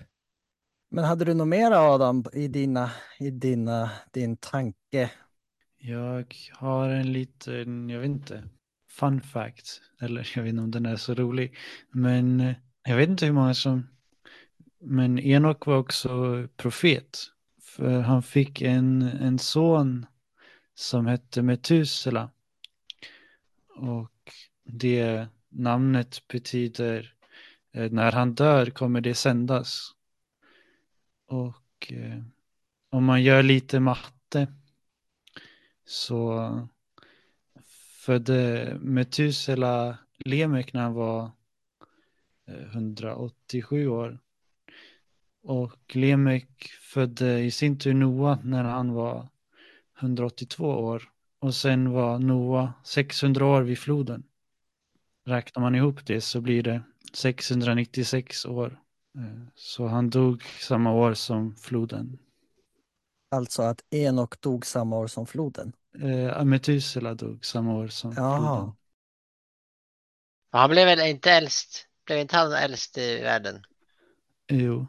Men 0.92 1.04
hade 1.04 1.26
du 1.26 1.34
något 1.34 1.48
mer 1.48 1.72
Adam 1.72 2.26
i 2.34 2.48
dina, 2.48 2.92
i 3.20 3.32
dina, 3.32 3.92
din 4.12 4.38
tanke? 4.38 5.12
Jag 5.86 6.36
har 6.52 6.90
en 6.90 7.14
liten, 7.14 7.90
jag 7.90 8.00
vet 8.00 8.10
inte, 8.10 8.44
fun 8.90 9.22
fact. 9.22 9.82
Eller 10.02 10.32
jag 10.36 10.44
vet 10.44 10.50
inte 10.50 10.62
om 10.62 10.72
den 10.72 10.86
är 10.86 10.96
så 10.96 11.14
rolig. 11.14 11.58
Men 11.90 12.40
eh, 12.40 12.56
jag 12.84 12.98
vet 12.98 13.10
inte 13.10 13.26
hur 13.26 13.34
många 13.34 13.54
som... 13.54 13.88
Men 14.80 15.20
Enok 15.20 15.66
var 15.66 15.78
också 15.78 16.48
profet. 16.58 17.18
För 17.62 18.00
han 18.00 18.24
fick 18.24 18.62
en, 18.62 19.02
en 19.02 19.40
son 19.40 20.06
som 20.76 21.06
hette 21.06 21.42
Metusela. 21.42 22.30
Och 23.76 24.32
det 24.64 25.28
namnet 25.50 26.28
betyder 26.28 27.14
eh, 27.74 27.92
när 27.92 28.12
han 28.12 28.36
dör 28.36 28.66
kommer 28.66 29.02
det 29.02 29.14
sändas. 29.14 29.92
Och 31.28 31.92
eh, 31.94 32.24
om 32.90 33.06
man 33.06 33.24
gör 33.24 33.44
lite 33.44 33.80
matte 33.80 34.48
så 35.86 36.68
födde 38.06 38.78
Metusela 38.82 39.98
Lemek 40.26 40.74
när 40.74 40.82
han 40.82 40.94
var 40.94 41.32
eh, 42.48 42.64
187 42.74 43.88
år. 43.88 44.20
Och 45.44 45.96
Lemek 45.96 46.72
födde 46.82 47.40
i 47.40 47.52
sin 47.52 47.80
tur 47.80 47.94
Noa 47.94 48.40
när 48.44 48.64
han 48.64 48.94
var 48.94 49.28
182 50.00 50.66
år. 50.66 51.04
Och 51.40 51.56
sen 51.56 51.92
var 51.92 52.20
Noa 52.20 52.74
600 52.84 53.46
år 53.46 53.62
vid 53.62 53.80
floden. 53.80 54.24
Räknar 55.26 55.62
man 55.62 55.76
ihop 55.76 56.06
det 56.06 56.22
så 56.22 56.42
blir 56.42 56.64
det 56.64 56.82
696 57.14 58.46
år. 58.46 58.80
Eh, 59.18 59.48
så 59.56 59.88
han 59.88 60.10
dog 60.10 60.44
samma 60.44 60.94
år 60.94 61.14
som 61.14 61.56
floden. 61.56 62.18
Alltså 63.34 63.62
att 63.62 63.84
Enok 63.90 64.42
dog 64.42 64.66
samma 64.66 64.98
år 64.98 65.08
som 65.08 65.26
floden. 65.26 65.74
Eh, 66.02 66.44
Metusela 66.44 67.14
dog 67.14 67.46
samma 67.46 67.74
år 67.74 67.88
som 67.88 68.14
Jaha. 68.18 68.40
floden. 68.40 68.76
Han 70.52 70.70
blev 70.70 70.86
väl 70.86 71.00
inte 71.00 71.32
äldst? 71.32 71.88
Blev 72.06 72.20
inte 72.20 72.38
han 72.38 72.54
äldst 72.54 72.98
i 72.98 73.22
världen? 73.22 73.66
Jo. 74.52 74.86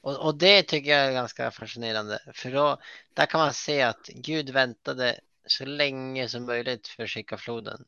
Och, 0.00 0.26
och 0.26 0.34
det 0.38 0.62
tycker 0.62 0.90
jag 0.90 1.06
är 1.06 1.12
ganska 1.12 1.50
fascinerande. 1.50 2.18
För 2.34 2.50
då, 2.50 2.78
där 3.14 3.26
kan 3.26 3.40
man 3.40 3.52
se 3.52 3.82
att 3.82 4.06
Gud 4.06 4.50
väntade 4.50 5.20
så 5.46 5.64
länge 5.64 6.28
som 6.28 6.46
möjligt 6.46 6.88
för 6.88 7.02
att 7.02 7.10
skicka 7.10 7.36
floden. 7.36 7.84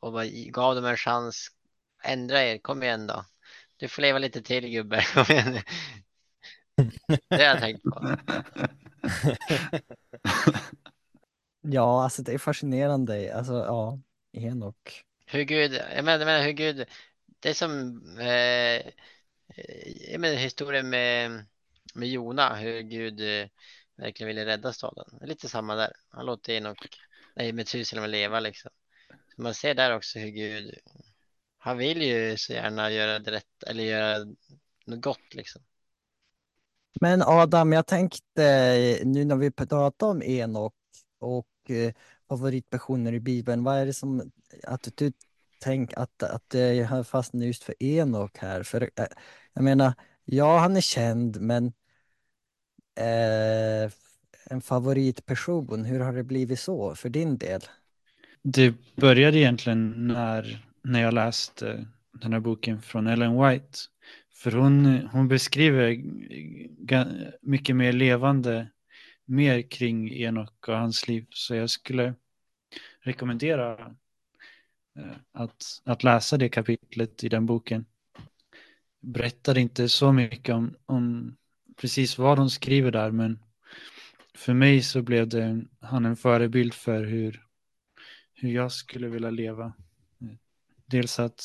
Och 0.00 0.12
bara 0.12 0.26
gav 0.26 0.74
dem 0.74 0.84
en 0.84 0.96
chans. 0.96 1.48
Ändra 2.04 2.42
er, 2.44 2.58
kom 2.58 2.82
igen 2.82 3.06
då. 3.06 3.24
Du 3.76 3.88
får 3.88 4.02
leva 4.02 4.18
lite 4.18 4.42
till 4.42 4.68
gubbe. 4.68 5.04
Kom 5.14 5.24
igen. 5.28 5.58
Det 7.34 7.42
har 7.42 7.50
jag 7.50 7.58
tänkt 7.60 7.88
på. 7.88 8.02
Ja, 11.62 12.04
alltså 12.04 12.22
det 12.22 12.32
är 12.32 12.38
fascinerande. 12.38 13.36
Alltså 13.36 13.52
ja, 13.52 13.98
Enok. 14.32 15.04
Hur 15.26 15.42
Gud, 15.42 15.72
jag 15.72 16.04
menar, 16.04 16.18
jag 16.18 16.26
menar 16.26 16.42
hur 16.42 16.52
Gud, 16.52 16.86
det 17.40 17.48
är 17.50 17.54
som 17.54 18.00
eh, 18.18 18.26
eh, 18.26 20.12
jag 20.12 20.20
menar 20.20 20.36
historien 20.36 20.90
med, 20.90 21.44
med 21.94 22.08
Jona, 22.08 22.54
hur 22.54 22.80
Gud 22.80 23.20
eh, 23.20 23.48
verkligen 23.96 24.28
ville 24.28 24.46
rädda 24.46 24.72
staden. 24.72 25.18
Lite 25.22 25.48
samma 25.48 25.74
där. 25.74 25.92
Han 26.08 26.26
låter 26.26 26.52
Enok, 26.52 26.88
nej 27.36 27.52
Metusela 27.52 28.06
leva 28.06 28.40
liksom. 28.40 28.70
Så 29.36 29.42
man 29.42 29.54
ser 29.54 29.74
där 29.74 29.96
också 29.96 30.18
hur 30.18 30.28
Gud, 30.28 30.74
han 31.58 31.78
vill 31.78 32.02
ju 32.02 32.36
så 32.36 32.52
gärna 32.52 32.90
göra 32.90 33.18
det 33.18 33.30
rätt 33.30 33.62
eller 33.66 33.84
göra 33.84 34.24
något 34.86 35.00
gott 35.02 35.34
liksom. 35.34 35.62
Men 37.00 37.22
Adam, 37.22 37.72
jag 37.72 37.86
tänkte 37.86 38.98
nu 39.04 39.24
när 39.24 39.36
vi 39.36 39.50
pratar 39.50 40.06
om 40.06 40.22
Enok 40.22 40.74
och 41.18 41.70
eh, 41.70 41.92
favoritpersoner 42.28 43.12
i 43.12 43.20
Bibeln, 43.20 43.64
vad 43.64 43.78
är 43.78 43.86
det 43.86 43.92
som 43.92 44.30
att 44.64 44.88
du 44.94 45.12
tänker 45.58 45.98
att, 45.98 46.22
att 46.22 46.54
jag 46.54 46.86
har 46.86 47.02
fastnat 47.02 47.44
just 47.44 47.64
för 47.64 47.82
Enok 47.82 48.38
här? 48.38 48.62
För 48.62 48.82
eh, 48.82 49.06
jag 49.54 49.64
menar, 49.64 49.92
ja, 50.24 50.58
han 50.58 50.76
är 50.76 50.80
känd, 50.80 51.40
men 51.40 51.66
eh, 52.96 53.92
en 54.44 54.60
favoritperson, 54.60 55.84
hur 55.84 56.00
har 56.00 56.12
det 56.12 56.24
blivit 56.24 56.60
så 56.60 56.94
för 56.94 57.08
din 57.08 57.38
del? 57.38 57.60
Det 58.42 58.74
började 58.96 59.38
egentligen 59.38 60.06
när, 60.06 60.66
när 60.82 61.02
jag 61.02 61.14
läste 61.14 61.86
den 62.12 62.32
här 62.32 62.40
boken 62.40 62.82
från 62.82 63.06
Ellen 63.06 63.42
White. 63.42 63.78
För 64.40 64.52
hon, 64.52 64.86
hon 65.12 65.28
beskriver 65.28 66.02
mycket 67.40 67.76
mer 67.76 67.92
levande 67.92 68.70
mer 69.24 69.62
kring 69.62 70.12
Enok 70.12 70.68
och 70.68 70.76
hans 70.76 71.08
liv. 71.08 71.26
Så 71.30 71.54
jag 71.54 71.70
skulle 71.70 72.14
rekommendera 73.00 73.96
eh, 74.98 75.16
att, 75.32 75.82
att 75.84 76.02
läsa 76.02 76.36
det 76.36 76.48
kapitlet 76.48 77.24
i 77.24 77.28
den 77.28 77.46
boken. 77.46 77.84
Berättar 79.00 79.58
inte 79.58 79.88
så 79.88 80.12
mycket 80.12 80.54
om, 80.54 80.76
om 80.86 81.36
precis 81.76 82.18
vad 82.18 82.38
hon 82.38 82.50
skriver 82.50 82.90
där, 82.90 83.10
men 83.10 83.38
för 84.34 84.54
mig 84.54 84.82
så 84.82 85.02
blev 85.02 85.28
det 85.28 85.64
han 85.80 86.06
en 86.06 86.16
förebild 86.16 86.74
för 86.74 87.04
hur, 87.04 87.46
hur 88.34 88.50
jag 88.50 88.72
skulle 88.72 89.08
vilja 89.08 89.30
leva. 89.30 89.72
Eh, 90.20 90.36
dels 90.86 91.18
att 91.18 91.42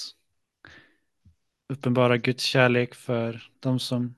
uppenbara 1.70 2.18
Guds 2.18 2.44
kärlek 2.44 2.96
för 2.96 3.44
de 3.60 3.80
som 3.80 4.16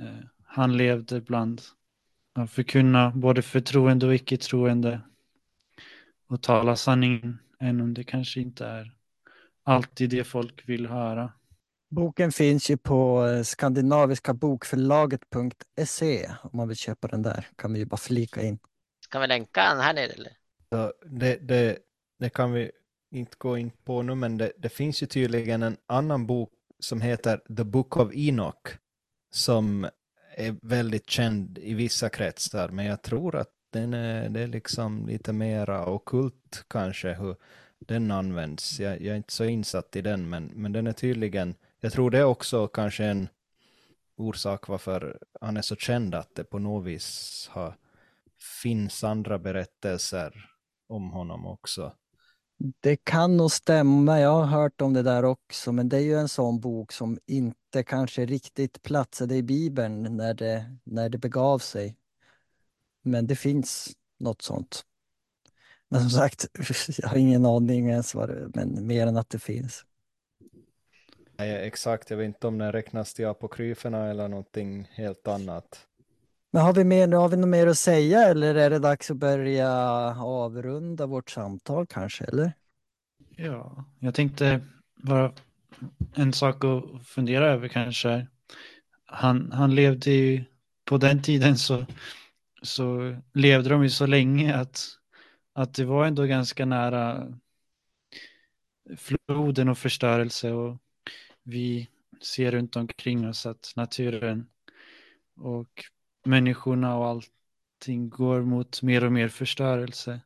eh, 0.00 0.24
han 0.44 0.76
levde 0.76 1.20
bland. 1.20 1.62
Att 2.32 2.50
förkunna 2.50 3.10
både 3.10 3.42
för 3.42 3.60
troende 3.60 4.06
och 4.06 4.14
icke-troende. 4.14 5.00
Och 6.26 6.42
tala 6.42 6.76
sanningen, 6.76 7.38
även 7.60 7.80
om 7.80 7.94
det 7.94 8.04
kanske 8.04 8.40
inte 8.40 8.66
är 8.66 8.94
alltid 9.62 10.10
det 10.10 10.24
folk 10.24 10.68
vill 10.68 10.86
höra. 10.86 11.32
Boken 11.90 12.32
finns 12.32 12.70
ju 12.70 12.76
på 12.76 13.26
eh, 13.26 13.42
skandinaviska 13.42 14.34
bokförlaget.se 14.34 16.30
om 16.42 16.50
man 16.52 16.68
vill 16.68 16.76
köpa 16.76 17.08
den 17.08 17.22
där. 17.22 17.46
Kan 17.56 17.72
vi 17.72 17.78
ju 17.78 17.86
bara 17.86 17.96
flika 17.96 18.42
in. 18.42 18.58
Ska 19.04 19.18
vi 19.18 19.26
länka 19.26 19.62
den 19.62 19.80
här 19.80 19.94
nere 19.94 20.12
eller? 20.12 20.32
Så 20.72 20.92
det, 21.06 21.36
det, 21.48 21.78
det 22.18 22.30
kan 22.30 22.52
vi 22.52 22.70
inte 23.10 23.36
gå 23.38 23.58
in 23.58 23.70
på 23.84 24.02
nu, 24.02 24.14
men 24.14 24.38
det, 24.38 24.52
det 24.58 24.68
finns 24.68 25.02
ju 25.02 25.06
tydligen 25.06 25.62
en 25.62 25.76
annan 25.86 26.26
bok 26.26 26.52
som 26.78 27.00
heter 27.00 27.40
The 27.56 27.64
Book 27.64 27.96
of 27.96 28.10
Enoch 28.14 28.68
som 29.30 29.88
är 30.36 30.56
väldigt 30.62 31.10
känd 31.10 31.58
i 31.58 31.74
vissa 31.74 32.08
kretsar, 32.08 32.68
men 32.68 32.86
jag 32.86 33.02
tror 33.02 33.36
att 33.36 33.50
den 33.70 33.94
är, 33.94 34.28
det 34.28 34.40
är 34.40 34.46
liksom 34.46 35.06
lite 35.06 35.32
mera 35.32 35.86
okult 35.86 36.64
kanske 36.68 37.12
hur 37.12 37.36
den 37.78 38.10
används. 38.10 38.80
Jag, 38.80 39.00
jag 39.00 39.12
är 39.12 39.16
inte 39.16 39.32
så 39.32 39.44
insatt 39.44 39.96
i 39.96 40.02
den, 40.02 40.28
men, 40.28 40.50
men 40.54 40.72
den 40.72 40.86
är 40.86 40.92
tydligen, 40.92 41.54
jag 41.80 41.92
tror 41.92 42.10
det 42.10 42.18
är 42.18 42.24
också 42.24 42.68
kanske 42.68 43.04
en 43.04 43.28
orsak 44.16 44.68
varför 44.68 45.18
han 45.40 45.56
är 45.56 45.62
så 45.62 45.76
känd 45.76 46.14
att 46.14 46.34
det 46.34 46.44
på 46.44 46.58
något 46.58 46.84
vis 46.84 47.48
har, 47.52 47.74
finns 48.62 49.04
andra 49.04 49.38
berättelser 49.38 50.50
om 50.86 51.10
honom 51.10 51.46
också. 51.46 51.92
Det 52.58 52.96
kan 53.04 53.36
nog 53.36 53.50
stämma, 53.50 54.20
jag 54.20 54.30
har 54.30 54.46
hört 54.46 54.80
om 54.80 54.92
det 54.92 55.02
där 55.02 55.24
också, 55.24 55.72
men 55.72 55.88
det 55.88 55.96
är 55.96 56.00
ju 56.00 56.18
en 56.18 56.28
sån 56.28 56.60
bok 56.60 56.92
som 56.92 57.18
inte 57.26 57.84
kanske 57.84 58.26
riktigt 58.26 58.82
platsade 58.82 59.36
i 59.36 59.42
Bibeln 59.42 60.16
när 60.16 60.34
det, 60.34 60.76
när 60.84 61.08
det 61.08 61.18
begav 61.18 61.58
sig. 61.58 61.96
Men 63.02 63.26
det 63.26 63.36
finns 63.36 63.92
något 64.18 64.42
sånt. 64.42 64.82
Men 65.88 66.00
som 66.00 66.10
sagt, 66.10 66.46
jag 66.98 67.08
har 67.08 67.16
ingen 67.16 67.46
aning 67.46 67.90
ens 67.90 68.14
vad 68.14 68.28
det 68.28 68.50
men 68.54 68.86
mer 68.86 69.06
än 69.06 69.16
att 69.16 69.30
det 69.30 69.38
finns. 69.38 69.84
Nej, 71.38 71.66
exakt, 71.66 72.10
jag 72.10 72.16
vet 72.16 72.26
inte 72.26 72.46
om 72.46 72.58
den 72.58 72.72
räknas 72.72 73.14
till 73.14 73.26
apokryferna 73.26 74.10
eller 74.10 74.28
någonting 74.28 74.88
helt 74.92 75.28
annat. 75.28 75.87
Men 76.50 76.62
har 76.62 76.74
vi, 76.74 76.84
mer, 76.84 77.08
har 77.08 77.28
vi 77.28 77.36
något 77.36 77.48
mer 77.48 77.66
att 77.66 77.78
säga 77.78 78.28
eller 78.28 78.54
är 78.54 78.70
det 78.70 78.78
dags 78.78 79.10
att 79.10 79.16
börja 79.16 79.70
avrunda 80.14 81.06
vårt 81.06 81.30
samtal 81.30 81.86
kanske, 81.86 82.24
eller? 82.24 82.52
Ja, 83.36 83.84
jag 83.98 84.14
tänkte 84.14 84.60
bara 84.96 85.32
en 86.14 86.32
sak 86.32 86.64
att 86.64 87.06
fundera 87.06 87.46
över 87.46 87.68
kanske. 87.68 88.26
Han, 89.06 89.52
han 89.52 89.74
levde 89.74 90.10
ju, 90.10 90.44
på 90.84 90.98
den 90.98 91.22
tiden 91.22 91.56
så, 91.56 91.86
så 92.62 93.16
levde 93.34 93.68
de 93.68 93.82
ju 93.82 93.90
så 93.90 94.06
länge 94.06 94.56
att, 94.56 94.86
att 95.52 95.74
det 95.74 95.84
var 95.84 96.06
ändå 96.06 96.24
ganska 96.24 96.64
nära 96.64 97.32
floden 98.96 99.68
och 99.68 99.78
förstörelse 99.78 100.52
och 100.52 100.76
vi 101.42 101.88
ser 102.22 102.50
runt 102.50 102.76
omkring 102.76 103.28
oss 103.28 103.46
att 103.46 103.72
naturen 103.76 104.46
och 105.36 105.84
människorna 106.24 106.96
och 106.96 107.06
allting 107.06 108.08
går 108.08 108.42
mot 108.42 108.82
mer 108.82 109.04
och 109.04 109.12
mer 109.12 109.28
förstörelse. 109.28 110.20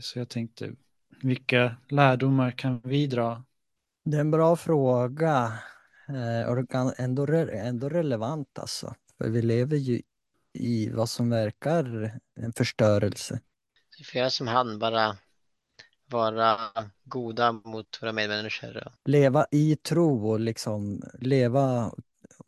Så 0.00 0.18
jag 0.18 0.28
tänkte, 0.28 0.72
vilka 1.22 1.76
lärdomar 1.88 2.50
kan 2.50 2.80
vi 2.84 3.06
dra? 3.06 3.44
Det 4.04 4.16
är 4.16 4.20
en 4.20 4.30
bra 4.30 4.56
fråga. 4.56 5.52
Eh, 6.08 6.48
och 6.48 6.56
det 6.56 6.66
kan 6.66 6.92
ändå, 6.96 7.26
ändå 7.52 7.88
relevant 7.88 8.58
alltså. 8.58 8.94
För 9.18 9.28
vi 9.28 9.42
lever 9.42 9.76
ju 9.76 10.02
i 10.52 10.90
vad 10.90 11.08
som 11.08 11.30
verkar 11.30 12.12
en 12.34 12.52
förstörelse. 12.52 13.40
Vi 13.98 14.04
får 14.04 14.18
göra 14.18 14.30
som 14.30 14.46
han, 14.46 14.78
bara 14.78 15.16
vara 16.10 16.58
goda 17.04 17.52
mot 17.52 18.02
våra 18.02 18.12
medmänniskor. 18.12 18.92
Leva 19.04 19.46
i 19.50 19.76
tro 19.76 20.30
och 20.30 20.40
liksom 20.40 21.02
leva 21.18 21.92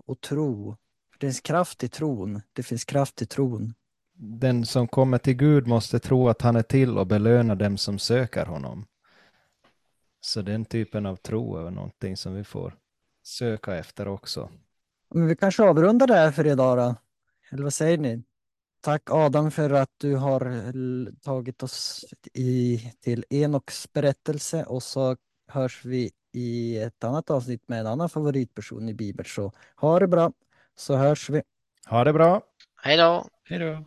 och 0.06 0.20
tro 0.20 0.76
Det 1.18 1.26
finns 1.26 1.40
kraft 1.40 1.84
i 1.84 1.88
tron. 1.88 2.42
Det 2.52 2.62
finns 2.62 2.84
kraft 2.84 3.22
i 3.22 3.26
tron. 3.26 3.74
Den 4.20 4.66
som 4.66 4.88
kommer 4.88 5.18
till 5.18 5.34
Gud 5.34 5.66
måste 5.66 5.98
tro 5.98 6.28
att 6.28 6.42
han 6.42 6.56
är 6.56 6.62
till 6.62 6.98
och 6.98 7.06
belöna 7.06 7.54
dem 7.54 7.76
som 7.76 7.98
söker 7.98 8.46
honom. 8.46 8.86
Så 10.20 10.42
den 10.42 10.64
typen 10.64 11.06
av 11.06 11.16
tro 11.16 11.56
är 11.56 11.70
någonting 11.70 12.16
som 12.16 12.34
vi 12.34 12.44
får 12.44 12.74
söka 13.22 13.74
efter 13.74 14.08
också. 14.08 14.50
Men 15.14 15.26
vi 15.26 15.36
kanske 15.36 15.62
avrundar 15.62 16.06
det 16.06 16.14
här 16.14 16.32
för 16.32 16.46
idag 16.46 16.78
då. 16.78 16.94
Eller 17.50 17.62
vad 17.62 17.74
säger 17.74 17.98
ni? 17.98 18.22
Tack 18.80 19.10
Adam 19.10 19.50
för 19.50 19.70
att 19.70 19.90
du 19.96 20.16
har 20.16 20.72
tagit 21.24 21.62
oss 21.62 22.04
i, 22.34 22.78
till 23.00 23.24
Enoks 23.30 23.92
berättelse 23.92 24.64
och 24.64 24.82
så 24.82 25.16
hörs 25.48 25.84
vi 25.84 26.10
i 26.32 26.78
ett 26.78 27.04
annat 27.04 27.30
avsnitt 27.30 27.68
med 27.68 27.80
en 27.80 27.86
annan 27.86 28.08
favoritperson 28.08 28.88
i 28.88 28.94
Bibeln. 28.94 29.28
Så 29.28 29.52
ha 29.76 29.98
det 29.98 30.08
bra 30.08 30.32
så 30.78 30.96
hörs 30.96 31.30
vi. 31.30 31.42
Ha 31.86 32.04
det 32.04 32.12
bra! 32.12 32.42
Hej 32.82 32.96
då! 32.96 33.24
Hej 33.44 33.58
då. 33.58 33.84